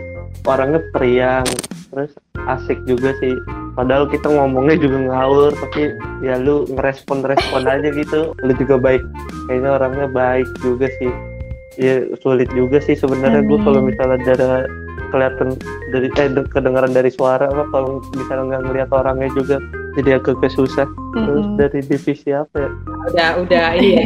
orangnya 0.49 0.81
periang, 0.89 1.45
terus 1.93 2.11
asik 2.49 2.81
juga 2.89 3.13
sih. 3.21 3.37
Padahal 3.77 4.09
kita 4.09 4.27
ngomongnya 4.27 4.81
juga 4.81 4.97
ngawur, 5.07 5.53
tapi 5.53 5.93
ya 6.25 6.41
lu 6.41 6.65
ngerespon-respon 6.73 7.69
aja 7.69 7.89
gitu. 7.93 8.33
Lu 8.41 8.51
juga 8.57 8.81
baik, 8.81 9.05
kayaknya 9.45 9.69
orangnya 9.77 10.07
baik 10.09 10.49
juga 10.65 10.89
sih. 10.97 11.13
Ya 11.79 12.03
sulit 12.19 12.49
juga 12.51 12.83
sih 12.83 12.97
sebenarnya 12.97 13.45
gue 13.45 13.59
kalau 13.63 13.79
misalnya 13.79 14.19
dari 14.25 14.67
kelihatan 15.15 15.55
dari 15.95 16.11
eh 16.11 16.27
de- 16.27 16.49
kedengaran 16.51 16.91
dari 16.91 17.07
suara 17.07 17.47
apa 17.47 17.63
kalau 17.71 18.03
misalnya 18.13 18.57
nggak 18.57 18.63
ngeliat 18.67 18.89
orangnya 18.91 19.29
juga 19.31 19.57
jadi 19.97 20.21
agak 20.21 20.37
susah. 20.51 20.85
Terus 21.15 21.45
Mm-mm. 21.45 21.57
dari 21.57 21.79
divisi 21.81 22.29
apa 22.29 22.67
ya? 22.67 22.69
udah 23.09 23.29
udah 23.41 23.67
ini 23.77 24.05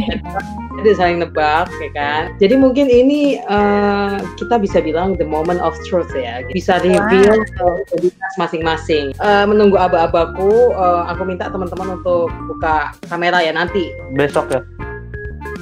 ada 0.80 0.92
saling 0.96 1.18
nebak 1.22 1.70
ya 1.80 1.90
kan 1.94 2.22
jadi 2.36 2.54
mungkin 2.58 2.90
ini 2.90 3.40
eh, 3.40 4.16
kita 4.36 4.60
bisa 4.60 4.82
bilang 4.82 5.16
the 5.16 5.24
moment 5.24 5.62
of 5.62 5.72
truth 5.86 6.10
ya 6.12 6.44
bisa 6.50 6.80
reveal 6.82 7.40
eh, 7.40 7.76
identitas 7.94 8.32
masing-masing 8.36 9.16
Eh, 9.24 9.46
menunggu 9.46 9.78
aba-abaku 9.78 10.74
eh, 10.74 11.02
aku 11.08 11.22
minta 11.24 11.48
teman-teman 11.48 12.00
untuk 12.00 12.28
buka 12.50 12.92
kamera 13.08 13.40
ya 13.40 13.54
nanti 13.54 13.94
Besok 14.12 14.50
ya? 14.52 14.60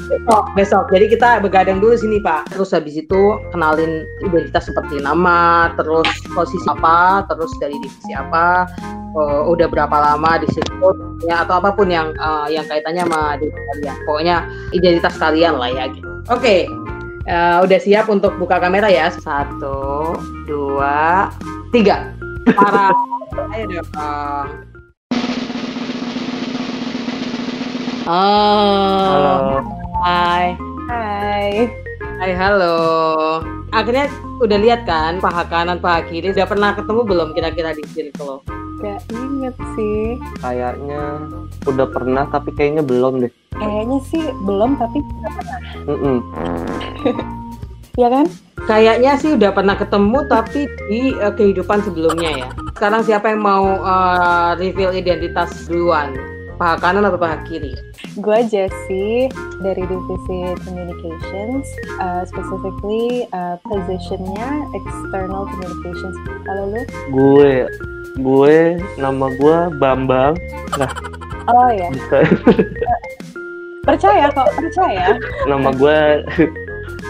Besok. 0.09 0.45
Besok. 0.55 0.85
Jadi 0.91 1.07
kita 1.12 1.38
begadang 1.43 1.79
dulu 1.79 1.95
sini 1.95 2.19
pak. 2.23 2.51
Terus 2.51 2.75
habis 2.75 2.95
itu 2.99 3.23
kenalin 3.55 4.07
identitas 4.23 4.67
seperti 4.67 4.99
nama 5.03 5.71
terus 5.79 6.07
posisi 6.33 6.65
apa 6.67 7.27
terus 7.29 7.53
dari 7.61 7.77
divisi 7.79 8.12
apa 8.17 8.67
eh, 9.12 9.43
udah 9.47 9.67
berapa 9.69 9.93
lama 9.93 10.41
di 10.41 10.49
situ 10.51 10.88
ya 11.27 11.47
atau 11.47 11.61
apa 11.62 11.75
pun 11.75 11.91
yang 11.91 12.15
eh, 12.17 12.57
yang 12.57 12.67
kaitannya 12.67 13.05
sama 13.07 13.38
diri 13.38 13.53
kalian. 13.55 13.97
Pokoknya 14.09 14.37
identitas 14.75 15.15
kalian 15.19 15.59
lah 15.59 15.71
ya 15.71 15.85
gitu. 15.93 16.09
Oke. 16.31 16.67
Eh, 17.23 17.59
udah 17.62 17.79
siap 17.79 18.11
untuk 18.11 18.35
buka 18.41 18.59
kamera 18.59 18.91
ya? 18.91 19.07
Satu 19.15 20.19
dua 20.51 21.31
tiga. 21.71 22.11
Para 22.51 22.91
ayo 23.55 23.79
dong 23.79 24.73
Oh, 28.03 28.11
Halo. 28.11 29.82
Hai. 30.03 30.59
Hai 30.91 31.71
Hai, 32.19 32.33
halo. 32.35 32.75
Akhirnya 33.71 34.11
udah 34.43 34.59
lihat 34.59 34.83
kan 34.83 35.23
paha 35.23 35.47
kanan, 35.47 35.79
paha 35.79 36.03
kiri. 36.11 36.35
Udah 36.35 36.43
pernah 36.43 36.75
ketemu 36.75 37.01
belum 37.07 37.29
kira-kira 37.33 37.71
di 37.71 37.87
circle? 37.87 38.43
gak 38.83 38.99
inget 39.15 39.55
sih 39.79 40.19
Kayaknya 40.43 41.23
udah 41.71 41.87
pernah 41.87 42.27
tapi 42.27 42.51
kayaknya 42.51 42.83
belum 42.83 43.23
deh. 43.23 43.31
kayaknya 43.55 43.99
sih 44.11 44.27
belum 44.43 44.75
tapi 44.75 44.99
Mm-mm. 45.87 46.19
ya 48.03 48.11
kan 48.11 48.27
Kayaknya 48.67 49.12
sih 49.23 49.38
udah 49.38 49.55
pernah 49.55 49.79
ketemu 49.79 50.19
tapi 50.27 50.67
di 50.91 51.15
eh, 51.15 51.31
kehidupan 51.31 51.83
sebelumnya 51.87 52.31
ya. 52.43 52.49
Sekarang 52.75 53.07
siapa 53.07 53.31
yang 53.31 53.43
mau 53.47 53.67
eh, 53.79 54.51
reveal 54.59 54.99
identitas 54.99 55.71
duluan? 55.71 56.11
Paha 56.62 56.79
kanan 56.79 57.11
atau 57.11 57.18
paha 57.18 57.42
kiri? 57.42 57.75
gue 58.22 58.38
Jessie 58.46 59.27
dari 59.66 59.83
divisi 59.83 60.38
communications 60.62 61.66
uh, 61.98 62.22
specifically 62.22 63.27
uh, 63.35 63.59
positionnya 63.66 64.70
external 64.70 65.51
communications 65.51 66.14
kalau 66.46 66.70
lu 66.70 66.83
Gue, 67.11 67.66
gue 68.14 68.79
nama 68.94 69.27
gue 69.42 69.59
Bambang. 69.83 70.38
oh 71.51 71.70
ya 71.75 71.90
percaya 73.90 74.31
kok 74.31 74.46
percaya 74.55 75.18
nama 75.51 75.75
gue, 75.75 75.98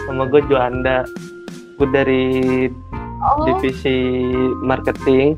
nama 0.09 0.23
gue 0.33 0.41
Joanda. 0.49 1.05
Gue 1.77 1.87
dari 1.93 2.25
oh 3.21 3.45
divisi 3.45 4.33
marketing. 4.65 5.37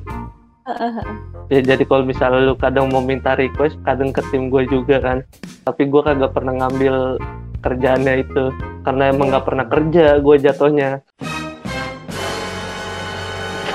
Ya, 1.45 1.61
jadi 1.61 1.85
kalau 1.85 2.01
misalnya 2.01 2.41
lu 2.41 2.57
kadang 2.57 2.89
mau 2.89 3.05
minta 3.05 3.37
request, 3.37 3.77
kadang 3.85 4.09
ke 4.09 4.21
tim 4.33 4.49
gue 4.49 4.65
juga 4.65 4.97
kan. 4.97 5.21
Tapi 5.61 5.85
gue 5.85 6.01
kagak 6.01 6.33
pernah 6.33 6.57
ngambil 6.65 7.21
kerjaannya 7.61 8.13
itu 8.25 8.49
karena 8.81 9.13
emang 9.13 9.29
nggak 9.29 9.45
pernah 9.45 9.65
kerja 9.69 10.17
gue 10.17 10.35
jatuhnya. 10.41 11.05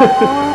oh, 0.02 0.49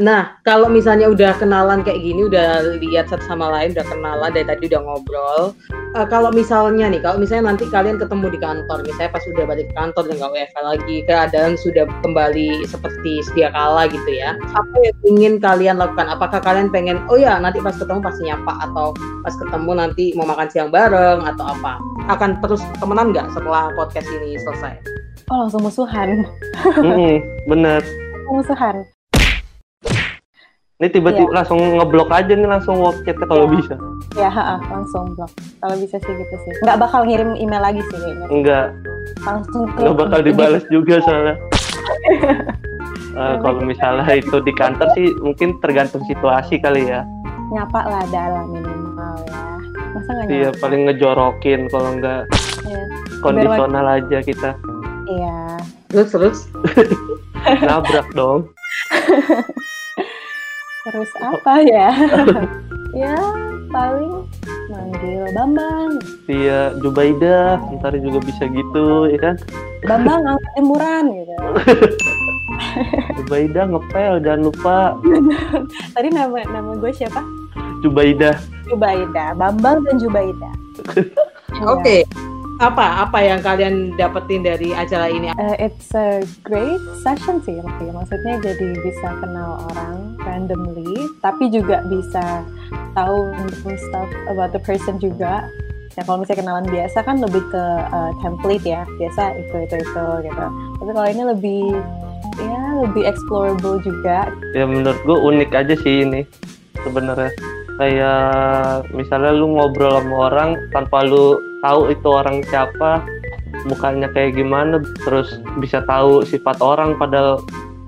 Nah, 0.00 0.40
kalau 0.40 0.72
misalnya 0.72 1.12
udah 1.12 1.36
kenalan 1.36 1.84
kayak 1.84 2.00
gini, 2.00 2.24
udah 2.24 2.64
lihat 2.80 3.12
satu 3.12 3.28
sama 3.28 3.52
lain, 3.52 3.76
udah 3.76 3.84
kenalan 3.84 4.32
dari 4.32 4.48
tadi 4.48 4.72
udah 4.72 4.80
ngobrol. 4.80 5.52
Eh, 5.92 6.06
kalau 6.08 6.32
misalnya 6.32 6.88
nih, 6.88 7.04
kalau 7.04 7.20
misalnya 7.20 7.52
nanti 7.52 7.68
kalian 7.68 8.00
ketemu 8.00 8.32
di 8.32 8.38
kantor, 8.40 8.80
misalnya 8.88 9.12
pas 9.12 9.20
udah 9.28 9.44
balik 9.44 9.68
ke 9.68 9.74
kantor 9.76 10.02
dan 10.08 10.16
nggak 10.16 10.32
WFH 10.32 10.58
lagi, 10.64 10.96
keadaan 11.04 11.52
sudah 11.60 11.84
kembali 12.00 12.64
seperti 12.64 13.20
sedia 13.20 13.52
kala 13.52 13.84
gitu 13.92 14.10
ya. 14.16 14.32
Apa 14.56 14.76
yang 14.80 14.96
ingin 15.12 15.34
kalian 15.36 15.76
lakukan? 15.76 16.08
Apakah 16.08 16.40
kalian 16.40 16.72
pengen, 16.72 17.04
oh 17.12 17.20
ya 17.20 17.36
nanti 17.36 17.60
pas 17.60 17.76
ketemu 17.76 18.00
pasti 18.00 18.24
nyapa 18.24 18.64
atau 18.64 18.96
pas 19.20 19.34
ketemu 19.36 19.70
nanti 19.76 20.16
mau 20.16 20.24
makan 20.24 20.48
siang 20.48 20.72
bareng 20.72 21.20
atau 21.20 21.52
apa? 21.52 21.76
Akan 22.08 22.40
terus 22.40 22.64
temenan 22.80 23.12
nggak 23.12 23.28
setelah 23.36 23.68
podcast 23.76 24.08
ini 24.08 24.40
selesai? 24.40 25.02
oh 25.32 25.48
langsung 25.48 25.62
musuhan 25.64 26.28
Mm-mm, 26.76 27.24
bener. 27.48 27.80
musuhan 28.28 28.84
Ini 30.82 30.90
tiba-tiba 30.90 31.30
langsung 31.32 31.62
ngeblok 31.78 32.10
aja 32.10 32.34
nih 32.34 32.42
langsung 32.44 32.74
walk 32.76 32.98
chat 33.06 33.14
kalau 33.16 33.46
Iya. 33.46 33.54
bisa. 33.54 33.74
ya 34.12 34.26
ha, 34.26 34.58
langsung 34.66 35.14
blok 35.14 35.30
kalau 35.56 35.78
bisa 35.78 35.94
sih 35.96 36.12
gitu 36.12 36.34
sih 36.36 36.52
nggak 36.60 36.74
bakal 36.76 37.06
ngirim 37.06 37.32
email 37.32 37.62
lagi 37.62 37.80
sih 37.80 37.96
kayaknya 37.96 38.26
Enggak, 38.28 38.66
langsung 39.22 39.62
ke 39.64 39.78
nggak 39.78 39.94
bakal 39.96 40.20
dibalas 40.20 40.64
juga 40.74 40.94
soalnya. 41.00 41.36
Eh, 43.12 43.36
kalau 43.38 43.60
misalnya 43.60 44.08
itu 44.10 44.40
di 44.40 44.50
kantor 44.50 44.88
sih 44.90 45.12
mungkin 45.20 45.60
tergantung 45.60 46.00
situasi 46.02 46.56
kali 46.58 46.88
ya. 46.88 47.04
Nyapa 47.52 47.84
lah 47.84 48.02
dalam 48.08 48.50
minimal 48.50 49.20
ya. 49.22 49.42
Masa 49.92 50.10
nggak 50.10 50.26
Iya 50.26 50.48
paling 50.56 50.80
ngejorokin 50.88 51.60
kalau 51.68 51.92
nggak 51.94 52.24
Iya. 52.64 52.82
kondisional 53.20 53.86
aja 53.86 54.18
kita 54.18 54.56
Iya. 55.06 55.38
Terus 55.86 56.08
terus. 56.10 56.38
nabrak 57.68 58.08
dong. 58.10 58.48
Terus 60.82 61.10
apa 61.22 61.62
ya? 61.62 61.94
ya 63.06 63.14
paling 63.70 64.26
manggil 64.66 65.22
Bambang. 65.30 66.02
Iya 66.26 66.74
Jubaida 66.82 67.62
ntar 67.78 67.94
juga 68.02 68.18
bisa 68.18 68.50
gitu 68.50 69.06
ya 69.06 69.18
kan. 69.22 69.34
Bambang 69.86 70.26
angkat 70.26 70.52
jemuran 70.58 71.04
gitu. 71.14 71.34
Jubaida 73.22 73.60
ngepel 73.70 74.12
jangan 74.22 74.40
lupa 74.48 74.78
Tadi 75.94 76.08
nama 76.10 76.42
nama 76.50 76.70
gue 76.74 76.90
siapa? 76.90 77.22
Jubaida. 77.86 78.34
Jubaida. 78.66 79.38
Bambang 79.38 79.86
dan 79.86 80.02
Jubaida. 80.02 80.50
Iya. 80.98 81.62
Oke. 81.66 82.02
Apa 82.62 83.10
apa 83.10 83.18
yang 83.18 83.42
kalian 83.42 83.98
dapetin 83.98 84.46
dari 84.46 84.70
acara 84.70 85.10
ini? 85.10 85.34
Uh, 85.34 85.58
it's 85.58 85.90
a 85.98 86.22
great 86.46 86.78
session 87.02 87.42
sih, 87.42 87.58
Raffi. 87.58 87.90
Maksudnya 87.90 88.38
jadi 88.38 88.78
bisa 88.86 89.18
kenal 89.18 89.66
orang 89.74 90.14
randomly, 90.22 91.10
tapi 91.18 91.50
juga 91.50 91.82
bisa 91.90 92.46
tahu 92.94 93.34
stuff 93.66 94.06
about 94.30 94.54
the 94.54 94.62
person 94.62 94.94
juga. 95.02 95.50
Ya 95.98 96.06
kalau 96.06 96.22
misalnya 96.22 96.46
kenalan 96.46 96.66
biasa 96.70 97.02
kan 97.02 97.18
lebih 97.18 97.42
ke 97.50 97.64
uh, 97.90 98.14
template 98.22 98.62
ya, 98.62 98.86
biasa 98.94 99.42
itu 99.42 99.66
itu 99.66 99.76
itu 99.82 100.06
gitu. 100.22 100.46
Tapi 100.78 100.90
kalau 100.94 101.08
ini 101.10 101.22
lebih 101.34 101.64
ya 102.38 102.62
lebih 102.78 103.10
explorable 103.10 103.82
juga. 103.82 104.30
Ya 104.54 104.70
menurut 104.70 105.02
gue 105.02 105.18
unik 105.18 105.50
aja 105.50 105.74
sih 105.82 106.06
ini 106.06 106.22
sebenarnya. 106.86 107.34
Kayak 107.80 108.90
misalnya 108.92 109.32
lu 109.32 109.56
ngobrol 109.56 110.00
sama 110.00 110.16
orang 110.28 110.50
tanpa 110.70 111.08
lu 111.08 111.40
tahu 111.64 111.88
itu 111.88 112.08
orang 112.10 112.44
siapa, 112.46 113.04
mukanya 113.64 114.10
kayak 114.12 114.36
gimana, 114.36 114.82
terus 115.06 115.40
bisa 115.62 115.80
tahu 115.86 116.26
sifat 116.26 116.60
orang 116.60 116.98
padahal 117.00 117.40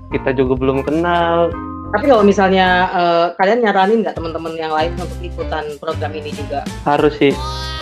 kita 0.09 0.33
juga 0.33 0.57
belum 0.57 0.81
kenal. 0.85 1.51
Tapi 1.93 2.11
kalau 2.11 2.25
misalnya 2.25 2.67
eh, 2.91 3.25
kalian 3.39 3.61
nyaranin 3.63 4.01
nggak 4.03 4.17
teman-teman 4.17 4.53
yang 4.57 4.73
lain 4.73 4.91
untuk 4.99 5.19
ikutan 5.21 5.63
program 5.77 6.11
ini 6.11 6.33
juga? 6.33 6.65
Harus 6.83 7.15
sih 7.21 7.31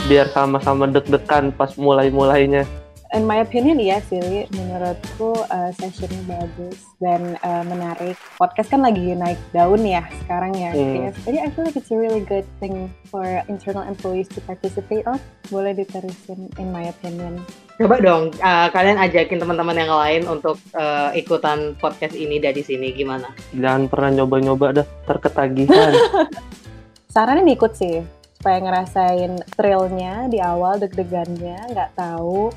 biar 0.06 0.28
sama-sama 0.30 0.86
deg-degan 0.92 1.56
pas 1.56 1.72
mulai-mulainya. 1.80 2.68
In 3.14 3.30
my 3.30 3.46
opinion 3.46 3.78
ya 3.78 4.02
sih, 4.10 4.50
menurutku 4.58 5.38
uh, 5.46 5.70
sessionnya 5.78 6.18
bagus 6.26 6.82
dan 6.98 7.38
uh, 7.46 7.62
menarik. 7.62 8.18
Podcast 8.42 8.74
kan 8.74 8.82
lagi 8.82 9.14
naik 9.14 9.38
daun 9.54 9.86
ya 9.86 10.02
sekarang 10.26 10.50
ya. 10.58 10.74
Hmm. 10.74 11.06
Yes. 11.06 11.22
Jadi 11.22 11.38
I 11.46 11.54
feel 11.54 11.62
like 11.62 11.78
it's 11.78 11.94
a 11.94 11.98
really 12.02 12.26
good 12.26 12.42
thing 12.58 12.90
for 13.14 13.22
internal 13.46 13.86
employees 13.86 14.26
to 14.34 14.42
participate 14.42 15.06
on. 15.06 15.22
Boleh 15.54 15.78
diterusin 15.78 16.58
in 16.58 16.74
my 16.74 16.90
opinion. 16.90 17.38
Coba 17.78 18.02
dong 18.02 18.34
eh, 18.34 18.68
kalian 18.74 18.98
ajakin 18.98 19.38
teman-teman 19.38 19.78
yang 19.78 19.94
lain 19.94 20.22
untuk 20.26 20.58
eh, 20.74 21.14
ikutan 21.14 21.78
podcast 21.78 22.18
ini 22.18 22.42
dari 22.42 22.66
sini 22.66 22.98
gimana? 22.98 23.30
Jangan 23.54 23.94
pernah 23.94 24.26
nyoba-nyoba 24.26 24.82
dah 24.82 24.88
terketagihan. 25.06 25.94
Sarannya 27.14 27.46
ikut 27.46 27.78
sih 27.78 28.02
supaya 28.42 28.58
ngerasain 28.60 29.40
thrillnya 29.56 30.28
di 30.28 30.42
awal 30.44 30.76
deg-degannya, 30.76 31.72
nggak 31.72 31.96
tahu 31.96 32.52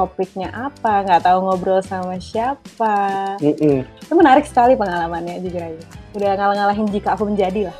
topiknya 0.00 0.48
apa, 0.48 1.04
nggak 1.04 1.28
tahu 1.28 1.38
ngobrol 1.44 1.84
sama 1.84 2.16
siapa. 2.16 2.96
Mm-mm, 3.44 3.84
Itu 4.00 4.12
menarik 4.16 4.48
sekali 4.48 4.72
pengalamannya 4.80 5.44
jujur 5.44 5.60
aja. 5.60 5.84
Udah 6.16 6.32
ngalah-ngalahin 6.40 6.88
jika 6.88 7.12
aku 7.12 7.28
menjadi 7.28 7.68
lah. 7.68 7.76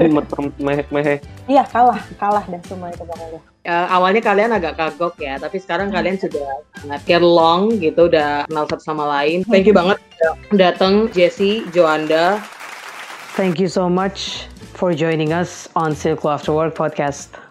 Amat 0.00 0.24
mehek-mehek. 0.56 1.20
Iya 1.44 1.68
kalah, 1.68 2.00
kalah 2.16 2.48
dah 2.48 2.62
semua 2.64 2.88
itu 2.88 3.04
pokoknya. 3.04 3.40
Eh, 3.62 3.86
awalnya 3.92 4.24
kalian 4.24 4.50
agak 4.56 4.80
kagok 4.80 5.20
ya, 5.20 5.36
tapi 5.36 5.60
sekarang 5.60 5.92
kalian 5.92 6.16
sudah 6.16 6.64
sangat 6.80 7.00
get 7.04 7.20
along 7.22 7.76
gitu, 7.78 8.08
udah 8.08 8.48
kenal 8.48 8.64
satu 8.64 8.82
sama 8.82 9.04
lain. 9.20 9.44
Thank 9.46 9.68
you 9.68 9.76
banget 9.76 10.00
udah 10.50 10.72
datang 10.72 11.12
Jesse, 11.12 11.62
Joanda. 11.76 12.40
Thank 13.36 13.60
you 13.60 13.68
so 13.68 13.86
much 13.86 14.48
for 14.72 14.96
joining 14.96 15.36
us 15.36 15.68
on 15.76 15.92
Circle 15.92 16.32
After 16.32 16.56
Work 16.56 16.72
podcast. 16.72 17.41